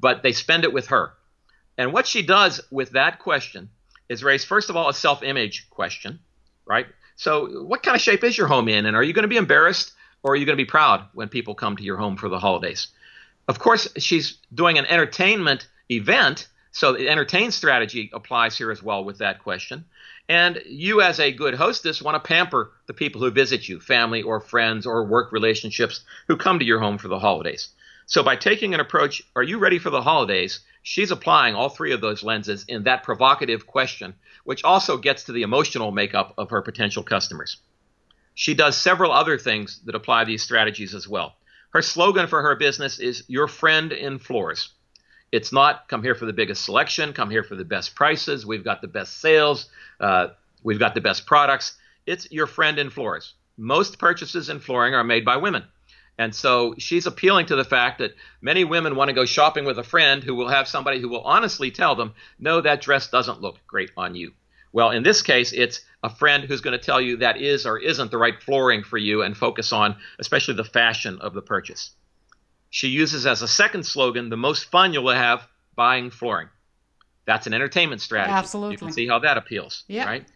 but 0.00 0.22
they 0.22 0.32
spend 0.32 0.64
it 0.64 0.72
with 0.72 0.88
her. 0.88 1.12
And 1.76 1.92
what 1.92 2.06
she 2.06 2.22
does 2.22 2.60
with 2.70 2.90
that 2.90 3.18
question 3.18 3.70
is 4.08 4.22
raise, 4.22 4.44
first 4.44 4.70
of 4.70 4.76
all, 4.76 4.88
a 4.88 4.94
self 4.94 5.22
image 5.22 5.68
question, 5.70 6.20
right? 6.66 6.86
So, 7.16 7.64
what 7.64 7.82
kind 7.82 7.94
of 7.94 8.00
shape 8.00 8.24
is 8.24 8.36
your 8.36 8.46
home 8.46 8.68
in? 8.68 8.86
And 8.86 8.96
are 8.96 9.02
you 9.02 9.12
going 9.12 9.22
to 9.22 9.28
be 9.28 9.36
embarrassed 9.36 9.92
or 10.22 10.32
are 10.32 10.36
you 10.36 10.46
going 10.46 10.58
to 10.58 10.64
be 10.64 10.68
proud 10.68 11.06
when 11.12 11.28
people 11.28 11.54
come 11.54 11.76
to 11.76 11.82
your 11.82 11.96
home 11.96 12.16
for 12.16 12.28
the 12.28 12.38
holidays? 12.38 12.88
Of 13.46 13.58
course, 13.58 13.88
she's 13.98 14.38
doing 14.52 14.78
an 14.78 14.86
entertainment 14.86 15.68
event, 15.90 16.48
so 16.72 16.92
the 16.92 17.08
entertain 17.08 17.50
strategy 17.50 18.10
applies 18.12 18.56
here 18.56 18.70
as 18.70 18.82
well 18.82 19.04
with 19.04 19.18
that 19.18 19.42
question. 19.42 19.84
And 20.28 20.62
you, 20.66 21.02
as 21.02 21.20
a 21.20 21.32
good 21.32 21.54
hostess, 21.54 22.00
want 22.00 22.14
to 22.14 22.26
pamper 22.26 22.72
the 22.86 22.94
people 22.94 23.20
who 23.20 23.30
visit 23.30 23.68
you, 23.68 23.80
family 23.80 24.22
or 24.22 24.40
friends 24.40 24.86
or 24.86 25.04
work 25.04 25.32
relationships 25.32 26.00
who 26.28 26.36
come 26.36 26.58
to 26.58 26.64
your 26.64 26.80
home 26.80 26.96
for 26.96 27.08
the 27.08 27.18
holidays. 27.18 27.68
So, 28.06 28.22
by 28.22 28.36
taking 28.36 28.72
an 28.72 28.80
approach, 28.80 29.22
are 29.36 29.42
you 29.42 29.58
ready 29.58 29.78
for 29.78 29.90
the 29.90 30.02
holidays? 30.02 30.60
She's 30.82 31.10
applying 31.10 31.54
all 31.54 31.68
three 31.68 31.92
of 31.92 32.00
those 32.00 32.22
lenses 32.22 32.64
in 32.68 32.84
that 32.84 33.02
provocative 33.02 33.66
question, 33.66 34.14
which 34.44 34.64
also 34.64 34.96
gets 34.96 35.24
to 35.24 35.32
the 35.32 35.42
emotional 35.42 35.90
makeup 35.92 36.34
of 36.38 36.50
her 36.50 36.62
potential 36.62 37.02
customers. 37.02 37.58
She 38.34 38.54
does 38.54 38.76
several 38.76 39.12
other 39.12 39.38
things 39.38 39.80
that 39.84 39.94
apply 39.94 40.24
these 40.24 40.42
strategies 40.42 40.94
as 40.94 41.06
well. 41.06 41.36
Her 41.74 41.82
slogan 41.82 42.28
for 42.28 42.40
her 42.40 42.54
business 42.54 43.00
is 43.00 43.24
Your 43.26 43.48
Friend 43.48 43.90
in 43.90 44.20
Floors. 44.20 44.68
It's 45.32 45.52
not 45.52 45.88
come 45.88 46.04
here 46.04 46.14
for 46.14 46.24
the 46.24 46.32
biggest 46.32 46.64
selection, 46.64 47.12
come 47.12 47.30
here 47.30 47.42
for 47.42 47.56
the 47.56 47.64
best 47.64 47.96
prices, 47.96 48.46
we've 48.46 48.62
got 48.62 48.80
the 48.80 48.86
best 48.86 49.20
sales, 49.20 49.68
uh, 49.98 50.28
we've 50.62 50.78
got 50.78 50.94
the 50.94 51.00
best 51.00 51.26
products. 51.26 51.76
It's 52.06 52.30
Your 52.30 52.46
Friend 52.46 52.78
in 52.78 52.90
Floors. 52.90 53.34
Most 53.56 53.98
purchases 53.98 54.50
in 54.50 54.60
flooring 54.60 54.94
are 54.94 55.02
made 55.02 55.24
by 55.24 55.38
women. 55.38 55.64
And 56.16 56.32
so 56.32 56.76
she's 56.78 57.06
appealing 57.06 57.46
to 57.46 57.56
the 57.56 57.64
fact 57.64 57.98
that 57.98 58.14
many 58.40 58.62
women 58.62 58.94
want 58.94 59.08
to 59.08 59.12
go 59.14 59.24
shopping 59.24 59.64
with 59.64 59.80
a 59.80 59.82
friend 59.82 60.22
who 60.22 60.36
will 60.36 60.50
have 60.50 60.68
somebody 60.68 61.00
who 61.00 61.08
will 61.08 61.22
honestly 61.22 61.72
tell 61.72 61.96
them, 61.96 62.14
no, 62.38 62.60
that 62.60 62.82
dress 62.82 63.10
doesn't 63.10 63.40
look 63.40 63.58
great 63.66 63.90
on 63.96 64.14
you. 64.14 64.32
Well, 64.74 64.90
in 64.90 65.04
this 65.04 65.22
case, 65.22 65.52
it's 65.52 65.82
a 66.02 66.10
friend 66.10 66.42
who's 66.42 66.60
going 66.60 66.76
to 66.76 66.84
tell 66.84 67.00
you 67.00 67.18
that 67.18 67.40
is 67.40 67.64
or 67.64 67.78
isn't 67.78 68.10
the 68.10 68.18
right 68.18 68.42
flooring 68.42 68.82
for 68.82 68.98
you 68.98 69.22
and 69.22 69.36
focus 69.36 69.72
on 69.72 69.94
especially 70.18 70.54
the 70.54 70.64
fashion 70.64 71.20
of 71.20 71.32
the 71.32 71.42
purchase. 71.42 71.92
She 72.70 72.88
uses 72.88 73.24
as 73.24 73.40
a 73.40 73.46
second 73.46 73.86
slogan 73.86 74.30
the 74.30 74.36
most 74.36 74.72
fun 74.72 74.92
you'll 74.92 75.08
have 75.10 75.46
buying 75.76 76.10
flooring. 76.10 76.48
That's 77.24 77.46
an 77.46 77.54
entertainment 77.54 78.00
strategy. 78.00 78.34
Absolutely. 78.34 78.72
You 78.72 78.78
can 78.78 78.92
see 78.92 79.06
how 79.06 79.20
that 79.20 79.38
appeals, 79.38 79.84
yeah. 79.86 80.06
right? 80.06 80.26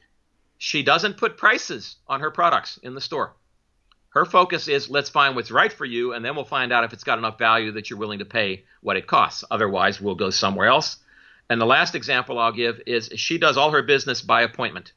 She 0.57 0.85
doesn't 0.85 1.16
put 1.16 1.37
prices 1.37 1.96
on 2.07 2.20
her 2.20 2.31
products 2.31 2.79
in 2.81 2.94
the 2.94 3.01
store. 3.01 3.35
Her 4.11 4.24
focus 4.24 4.68
is 4.68 4.88
let's 4.88 5.11
find 5.11 5.35
what's 5.35 5.51
right 5.51 5.72
for 5.72 5.85
you, 5.85 6.12
and 6.12 6.24
then 6.24 6.37
we'll 6.37 6.44
find 6.44 6.72
out 6.72 6.85
if 6.85 6.92
it's 6.92 7.05
got 7.05 7.18
enough 7.18 7.40
value 7.40 7.72
that 7.72 7.90
you're 7.90 7.98
willing 7.98 8.20
to 8.20 8.24
pay 8.24 8.64
what 8.83 8.96
it 8.96 9.09
costs. 9.09 9.42
Otherwise, 9.51 10.01
we'll 10.01 10.14
go 10.14 10.31
somewhere 10.31 10.68
else 10.68 10.98
and 11.50 11.61
the 11.61 11.66
last 11.66 11.94
example 11.94 12.38
I'll 12.38 12.52
give 12.52 12.80
is 12.87 13.11
she 13.16 13.38
does 13.38 13.56
all 13.56 13.70
her 13.70 13.82
business 13.82 14.20
by 14.20 14.42
appointment. 14.42 14.92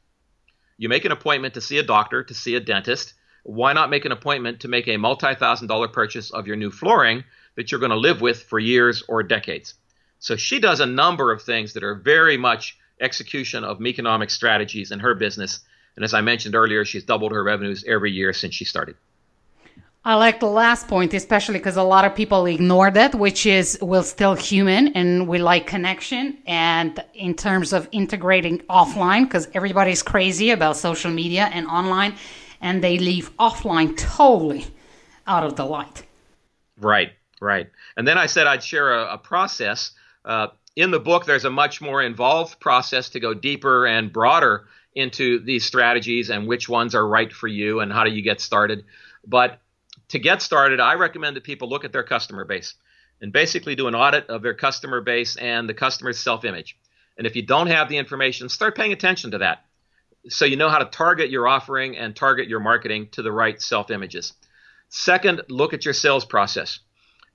You 0.76 0.88
make 0.88 1.04
an 1.04 1.12
appointment 1.12 1.54
to 1.54 1.60
see 1.60 1.78
a 1.78 1.82
doctor, 1.82 2.24
to 2.24 2.34
see 2.34 2.54
a 2.54 2.60
dentist. 2.60 3.14
Why 3.44 3.72
not 3.72 3.90
make 3.90 4.04
an 4.04 4.12
appointment 4.12 4.60
to 4.60 4.68
make 4.68 4.88
a 4.88 4.96
multi 4.96 5.34
thousand 5.34 5.68
dollar 5.68 5.88
purchase 5.88 6.30
of 6.30 6.46
your 6.46 6.56
new 6.56 6.70
flooring 6.70 7.24
that 7.56 7.70
you're 7.70 7.80
going 7.80 7.90
to 7.90 7.96
live 7.96 8.20
with 8.20 8.42
for 8.42 8.58
years 8.58 9.02
or 9.08 9.22
decades? 9.22 9.74
So 10.18 10.36
she 10.36 10.60
does 10.60 10.80
a 10.80 10.86
number 10.86 11.32
of 11.32 11.42
things 11.42 11.72
that 11.72 11.82
are 11.82 11.94
very 11.94 12.36
much 12.36 12.78
execution 13.00 13.64
of 13.64 13.84
economic 13.84 14.30
strategies 14.30 14.92
in 14.92 15.00
her 15.00 15.14
business. 15.14 15.60
And 15.96 16.04
as 16.04 16.14
I 16.14 16.20
mentioned 16.20 16.54
earlier, 16.54 16.84
she's 16.84 17.04
doubled 17.04 17.32
her 17.32 17.42
revenues 17.42 17.84
every 17.86 18.12
year 18.12 18.32
since 18.32 18.54
she 18.54 18.64
started. 18.64 18.96
I 20.04 20.16
like 20.16 20.40
the 20.40 20.46
last 20.46 20.88
point, 20.88 21.14
especially 21.14 21.58
because 21.58 21.76
a 21.76 21.82
lot 21.84 22.04
of 22.04 22.16
people 22.16 22.46
ignore 22.46 22.90
that, 22.90 23.14
which 23.14 23.46
is 23.46 23.78
we're 23.80 24.02
still 24.02 24.34
human 24.34 24.88
and 24.96 25.28
we 25.28 25.38
like 25.38 25.68
connection. 25.68 26.38
And 26.44 27.02
in 27.14 27.34
terms 27.34 27.72
of 27.72 27.88
integrating 27.92 28.58
offline, 28.68 29.24
because 29.24 29.46
everybody's 29.54 30.02
crazy 30.02 30.50
about 30.50 30.76
social 30.76 31.12
media 31.12 31.48
and 31.52 31.68
online, 31.68 32.16
and 32.60 32.82
they 32.82 32.98
leave 32.98 33.36
offline 33.36 33.96
totally 33.96 34.66
out 35.28 35.44
of 35.44 35.54
the 35.54 35.64
light. 35.64 36.02
Right, 36.80 37.12
right. 37.40 37.70
And 37.96 38.06
then 38.06 38.18
I 38.18 38.26
said 38.26 38.48
I'd 38.48 38.64
share 38.64 38.92
a, 38.92 39.14
a 39.14 39.18
process. 39.18 39.92
Uh, 40.24 40.48
in 40.74 40.90
the 40.90 40.98
book, 40.98 41.26
there's 41.26 41.44
a 41.44 41.50
much 41.50 41.80
more 41.80 42.02
involved 42.02 42.58
process 42.58 43.10
to 43.10 43.20
go 43.20 43.34
deeper 43.34 43.86
and 43.86 44.12
broader 44.12 44.64
into 44.96 45.38
these 45.38 45.64
strategies 45.64 46.28
and 46.28 46.48
which 46.48 46.68
ones 46.68 46.96
are 46.96 47.06
right 47.06 47.32
for 47.32 47.46
you 47.46 47.78
and 47.78 47.92
how 47.92 48.02
do 48.02 48.10
you 48.10 48.22
get 48.22 48.40
started. 48.40 48.84
But 49.24 49.60
to 50.12 50.18
get 50.18 50.40
started, 50.40 50.80
I 50.80 50.94
recommend 50.94 51.36
that 51.36 51.44
people 51.44 51.68
look 51.68 51.84
at 51.84 51.92
their 51.92 52.04
customer 52.04 52.44
base 52.44 52.74
and 53.20 53.32
basically 53.32 53.74
do 53.74 53.88
an 53.88 53.94
audit 53.94 54.28
of 54.28 54.42
their 54.42 54.54
customer 54.54 55.02
base 55.02 55.36
and 55.36 55.68
the 55.68 55.74
customer's 55.74 56.18
self 56.18 56.44
image. 56.44 56.78
And 57.18 57.26
if 57.26 57.36
you 57.36 57.42
don't 57.42 57.66
have 57.66 57.88
the 57.88 57.98
information, 57.98 58.48
start 58.48 58.76
paying 58.76 58.92
attention 58.92 59.32
to 59.32 59.38
that 59.38 59.64
so 60.28 60.44
you 60.44 60.56
know 60.56 60.68
how 60.68 60.78
to 60.78 60.84
target 60.84 61.30
your 61.30 61.48
offering 61.48 61.96
and 61.96 62.14
target 62.14 62.48
your 62.48 62.60
marketing 62.60 63.08
to 63.12 63.22
the 63.22 63.32
right 63.32 63.60
self 63.60 63.90
images. 63.90 64.32
Second, 64.88 65.42
look 65.48 65.72
at 65.72 65.84
your 65.84 65.94
sales 65.94 66.24
process. 66.24 66.80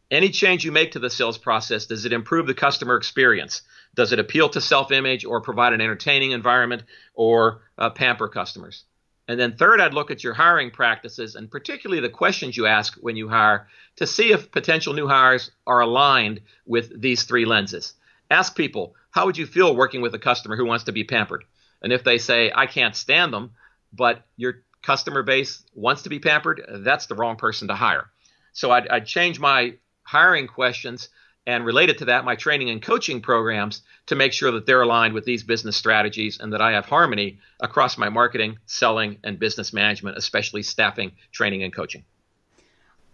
Any 0.10 0.30
change 0.30 0.64
you 0.64 0.72
make 0.72 0.92
to 0.92 1.00
the 1.00 1.10
sales 1.10 1.38
process, 1.38 1.86
does 1.88 2.06
it 2.06 2.14
improve 2.14 2.48
the 2.48 2.54
customer 2.54 2.96
experience? 2.96 3.62
Does 3.96 4.14
it 4.14 4.20
appeal 4.20 4.50
to 4.50 4.62
self 4.62 4.92
image 4.92 5.26
or 5.26 5.42
provide 5.42 5.74
an 5.74 5.82
entertaining 5.82 6.32
environment 6.32 6.84
or 7.14 7.62
uh, 7.78 7.90
pamper 7.90 8.30
customers? 8.30 8.84
And 9.28 9.40
then 9.40 9.58
third, 9.58 9.82
I'd 9.82 9.94
look 9.94 10.10
at 10.10 10.24
your 10.24 10.34
hiring 10.34 10.72
practices 10.72 11.36
and 11.36 11.52
particularly 11.52 12.02
the 12.02 12.10
questions 12.10 12.56
you 12.56 12.66
ask 12.66 12.96
when 12.96 13.18
you 13.18 13.28
hire 13.28 13.68
to 13.98 14.08
see 14.08 14.32
if 14.32 14.52
potential 14.52 14.94
new 14.94 15.08
hires 15.08 15.52
are 15.66 15.82
aligned 15.82 16.42
with 16.66 17.02
these 17.02 17.24
three 17.24 17.46
lenses. 17.46 17.94
Ask 18.32 18.56
people, 18.56 18.96
how 19.12 19.26
would 19.26 19.38
you 19.38 19.46
feel 19.46 19.76
working 19.76 20.02
with 20.02 20.14
a 20.16 20.20
customer 20.20 20.56
who 20.56 20.66
wants 20.66 20.86
to 20.86 20.92
be 20.92 21.04
pampered? 21.04 21.44
And 21.82 21.92
if 21.92 22.04
they 22.04 22.18
say, 22.18 22.52
I 22.54 22.68
can't 22.68 22.96
stand 22.96 23.34
them, 23.34 23.52
but 23.92 24.26
your 24.38 24.64
customer 24.82 25.24
base 25.24 25.64
wants 25.74 26.04
to 26.04 26.10
be 26.10 26.20
pampered, 26.20 26.62
that's 26.86 27.08
the 27.08 27.16
wrong 27.16 27.36
person 27.36 27.68
to 27.68 27.76
hire. 27.76 28.10
So 28.54 28.72
I'd, 28.72 28.88
I'd 28.88 29.06
change 29.06 29.40
my 29.40 29.76
hiring 30.04 30.48
questions 30.48 31.10
and 31.48 31.66
related 31.66 31.98
to 32.00 32.06
that, 32.06 32.26
my 32.26 32.36
training 32.36 32.70
and 32.70 32.82
coaching 32.82 33.22
programs 33.22 33.82
to 34.08 34.16
make 34.16 34.34
sure 34.34 34.52
that 34.52 34.66
they're 34.66 34.82
aligned 34.82 35.14
with 35.14 35.24
these 35.24 35.44
business 35.44 35.78
strategies 35.78 36.40
and 36.40 36.52
that 36.52 36.62
I 36.62 36.74
have 36.74 36.86
harmony 36.86 37.40
across 37.62 37.98
my 37.98 38.10
marketing, 38.10 38.60
selling, 38.66 39.18
and 39.24 39.40
business 39.40 39.72
management, 39.72 40.18
especially 40.18 40.62
staffing, 40.62 41.14
training, 41.32 41.64
and 41.64 41.74
coaching. 41.74 42.04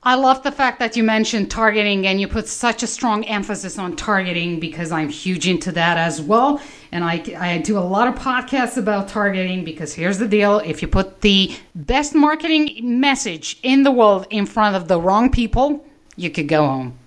I 0.01 0.15
love 0.15 0.41
the 0.41 0.51
fact 0.51 0.79
that 0.79 0.97
you 0.97 1.03
mentioned 1.03 1.51
targeting 1.51 2.07
and 2.07 2.19
you 2.19 2.27
put 2.27 2.47
such 2.47 2.81
a 2.81 2.87
strong 2.87 3.23
emphasis 3.25 3.77
on 3.77 3.95
targeting 3.95 4.59
because 4.59 4.91
I'm 4.91 5.09
huge 5.09 5.47
into 5.47 5.71
that 5.73 5.97
as 5.97 6.19
well. 6.19 6.59
And 6.91 7.03
I, 7.03 7.23
I 7.37 7.59
do 7.59 7.77
a 7.77 7.85
lot 7.85 8.07
of 8.07 8.15
podcasts 8.15 8.77
about 8.77 9.07
targeting 9.07 9.63
because 9.63 9.93
here's 9.93 10.17
the 10.17 10.27
deal 10.27 10.57
if 10.57 10.81
you 10.81 10.87
put 10.87 11.21
the 11.21 11.55
best 11.75 12.15
marketing 12.15 12.99
message 12.99 13.59
in 13.61 13.83
the 13.83 13.91
world 13.91 14.25
in 14.31 14.47
front 14.47 14.75
of 14.75 14.87
the 14.87 14.99
wrong 14.99 15.29
people, 15.29 15.85
you 16.17 16.31
could 16.31 16.47
go 16.47 16.65
home. 16.65 16.99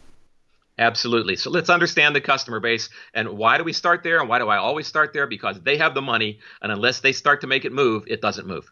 Absolutely. 0.78 1.36
So 1.36 1.50
let's 1.50 1.70
understand 1.70 2.14
the 2.14 2.20
customer 2.20 2.60
base 2.60 2.90
and 3.14 3.30
why 3.30 3.56
do 3.56 3.64
we 3.64 3.72
start 3.72 4.02
there 4.02 4.20
and 4.20 4.28
why 4.28 4.38
do 4.38 4.48
I 4.48 4.58
always 4.58 4.86
start 4.86 5.12
there? 5.14 5.26
Because 5.26 5.60
they 5.60 5.78
have 5.78 5.94
the 5.94 6.02
money, 6.02 6.40
and 6.60 6.70
unless 6.70 7.00
they 7.00 7.12
start 7.12 7.40
to 7.40 7.46
make 7.46 7.64
it 7.64 7.72
move, 7.72 8.04
it 8.06 8.20
doesn't 8.20 8.46
move. 8.46 8.70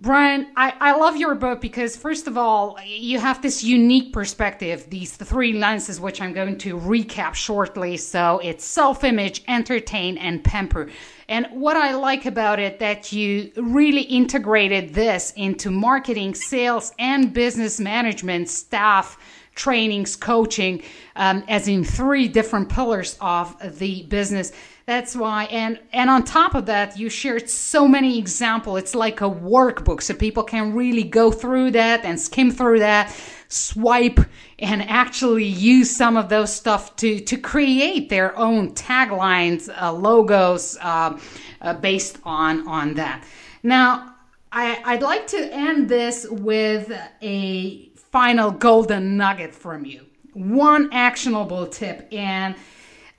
Brian, 0.00 0.46
I, 0.56 0.72
I 0.80 0.96
love 0.96 1.18
your 1.18 1.34
book 1.34 1.60
because, 1.60 1.94
first 1.94 2.26
of 2.26 2.38
all, 2.38 2.78
you 2.86 3.18
have 3.18 3.42
this 3.42 3.62
unique 3.62 4.14
perspective, 4.14 4.88
these 4.88 5.14
three 5.14 5.52
lenses, 5.52 6.00
which 6.00 6.22
I'm 6.22 6.32
going 6.32 6.56
to 6.58 6.78
recap 6.78 7.34
shortly. 7.34 7.98
So 7.98 8.38
it's 8.42 8.64
self 8.64 9.04
image, 9.04 9.44
entertain, 9.46 10.16
and 10.16 10.42
pamper. 10.42 10.88
And 11.28 11.46
what 11.50 11.76
I 11.76 11.94
like 11.96 12.24
about 12.24 12.58
it 12.58 12.78
that 12.78 13.12
you 13.12 13.52
really 13.56 14.00
integrated 14.00 14.94
this 14.94 15.34
into 15.36 15.70
marketing, 15.70 16.34
sales, 16.34 16.94
and 16.98 17.34
business 17.34 17.78
management 17.78 18.48
staff 18.48 19.18
trainings, 19.60 20.16
coaching, 20.16 20.82
um, 21.16 21.44
as 21.48 21.68
in 21.68 21.84
three 21.84 22.26
different 22.28 22.68
pillars 22.68 23.16
of 23.20 23.54
the 23.78 24.02
business. 24.04 24.52
That's 24.86 25.14
why, 25.14 25.44
and 25.44 25.78
and 25.92 26.10
on 26.10 26.24
top 26.24 26.54
of 26.54 26.64
that, 26.66 26.98
you 26.98 27.10
shared 27.10 27.48
so 27.48 27.86
many 27.86 28.18
examples. 28.18 28.78
It's 28.78 28.94
like 28.94 29.20
a 29.20 29.30
workbook, 29.30 30.02
so 30.02 30.14
people 30.14 30.42
can 30.42 30.74
really 30.74 31.04
go 31.04 31.30
through 31.30 31.72
that 31.72 32.04
and 32.04 32.18
skim 32.18 32.50
through 32.50 32.80
that, 32.80 33.14
swipe, 33.48 34.20
and 34.58 34.82
actually 34.82 35.44
use 35.44 35.94
some 35.94 36.16
of 36.16 36.28
those 36.28 36.52
stuff 36.52 36.96
to 36.96 37.20
to 37.20 37.36
create 37.36 38.08
their 38.08 38.36
own 38.36 38.72
taglines, 38.74 39.68
uh, 39.68 39.92
logos, 39.92 40.76
uh, 40.80 41.18
uh, 41.60 41.74
based 41.74 42.18
on 42.24 42.66
on 42.66 42.94
that. 42.94 43.24
Now, 43.62 44.16
I, 44.52 44.82
I'd 44.84 45.02
like 45.02 45.26
to 45.28 45.54
end 45.54 45.88
this 45.88 46.26
with 46.28 46.90
a 47.22 47.89
final 48.10 48.50
golden 48.50 49.16
nugget 49.16 49.54
from 49.54 49.84
you. 49.84 50.06
one 50.32 50.88
actionable 50.92 51.66
tip. 51.66 52.08
And 52.12 52.54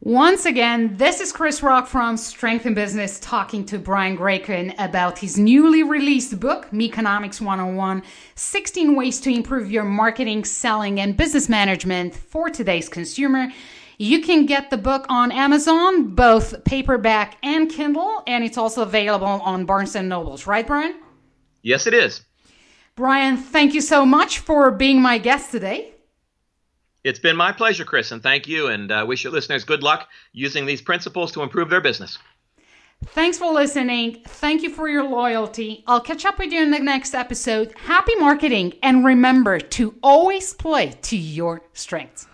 Once 0.00 0.46
again, 0.46 0.96
this 0.96 1.20
is 1.20 1.32
Krisz 1.32 1.60
Rokk 1.60 1.88
from 1.88 2.16
Strength 2.16 2.66
in 2.66 2.74
Business 2.74 3.18
talking 3.18 3.64
to 3.66 3.80
Brian 3.80 4.14
Grayken 4.14 4.72
about 4.78 5.18
his 5.18 5.36
newly 5.36 5.82
released 5.82 6.38
book, 6.38 6.72
Meconomics 6.72 7.40
101 7.40 8.04
16 8.36 8.94
Ways 8.94 9.20
to 9.20 9.34
Improve 9.34 9.72
Your 9.72 9.82
Marketing, 9.82 10.44
Selling, 10.44 11.00
and 11.00 11.16
Business 11.16 11.48
Management 11.48 12.14
for 12.14 12.48
Today's 12.48 12.88
Consumer. 12.88 13.48
You 13.98 14.22
can 14.22 14.46
get 14.46 14.70
the 14.70 14.78
book 14.78 15.04
on 15.08 15.32
Amazon, 15.32 16.14
both 16.14 16.62
paperback 16.62 17.36
and 17.42 17.68
Kindle, 17.68 18.22
and 18.28 18.44
it's 18.44 18.56
also 18.56 18.82
available 18.82 19.26
on 19.26 19.66
Barnes 19.66 19.96
and 19.96 20.08
Nobles, 20.08 20.46
right, 20.46 20.64
Brian? 20.64 20.94
Yes, 21.62 21.88
it 21.88 21.92
is. 21.92 22.22
Brian, 22.94 23.36
thank 23.36 23.74
you 23.74 23.80
so 23.80 24.06
much 24.06 24.38
for 24.38 24.70
being 24.70 25.02
my 25.02 25.18
guest 25.18 25.50
today. 25.50 25.96
It's 27.04 27.18
been 27.18 27.36
my 27.36 27.52
pleasure, 27.52 27.84
Krisz, 27.84 28.12
and 28.12 28.22
thank 28.22 28.48
you. 28.48 28.66
And 28.68 28.90
uh, 28.90 29.04
wish 29.06 29.24
your 29.24 29.32
listeners 29.32 29.64
good 29.64 29.82
luck 29.82 30.08
using 30.32 30.66
these 30.66 30.82
principles 30.82 31.32
to 31.32 31.42
improve 31.42 31.70
their 31.70 31.80
business. 31.80 32.18
Thanks 33.06 33.38
for 33.38 33.52
listening. 33.52 34.22
Thank 34.26 34.62
you 34.62 34.70
for 34.70 34.88
your 34.88 35.04
loyalty. 35.04 35.84
I'll 35.86 36.00
catch 36.00 36.24
up 36.24 36.38
with 36.38 36.52
you 36.52 36.62
in 36.62 36.72
the 36.72 36.80
next 36.80 37.14
episode. 37.14 37.72
Happy 37.76 38.14
marketing, 38.16 38.74
and 38.82 39.04
remember 39.04 39.60
to 39.60 39.94
always 40.02 40.52
play 40.52 40.94
to 41.02 41.16
your 41.16 41.62
strengths. 41.74 42.26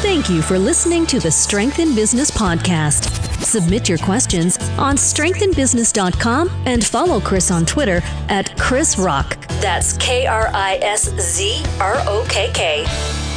Thank 0.00 0.30
you 0.30 0.40
for 0.40 0.58
listening 0.58 1.04
to 1.08 1.20
the 1.20 1.30
Strength 1.30 1.78
in 1.78 1.94
Business 1.94 2.30
podcast. 2.30 3.20
Submit 3.42 3.86
your 3.86 3.98
questions 3.98 4.58
on 4.78 4.96
strengthinbusiness.com 4.96 6.48
and 6.64 6.82
follow 6.82 7.20
Krisz 7.20 7.54
on 7.54 7.66
Twitter 7.66 8.00
at 8.30 8.46
Krisz 8.56 8.96
Rokk. 8.96 9.46
That's 9.60 9.98
K 9.98 10.26
R 10.26 10.48
I 10.54 10.76
S 10.76 11.10
Z 11.20 11.62
R 11.80 11.96
O 12.06 12.26
K 12.30 12.50
K. 12.54 13.29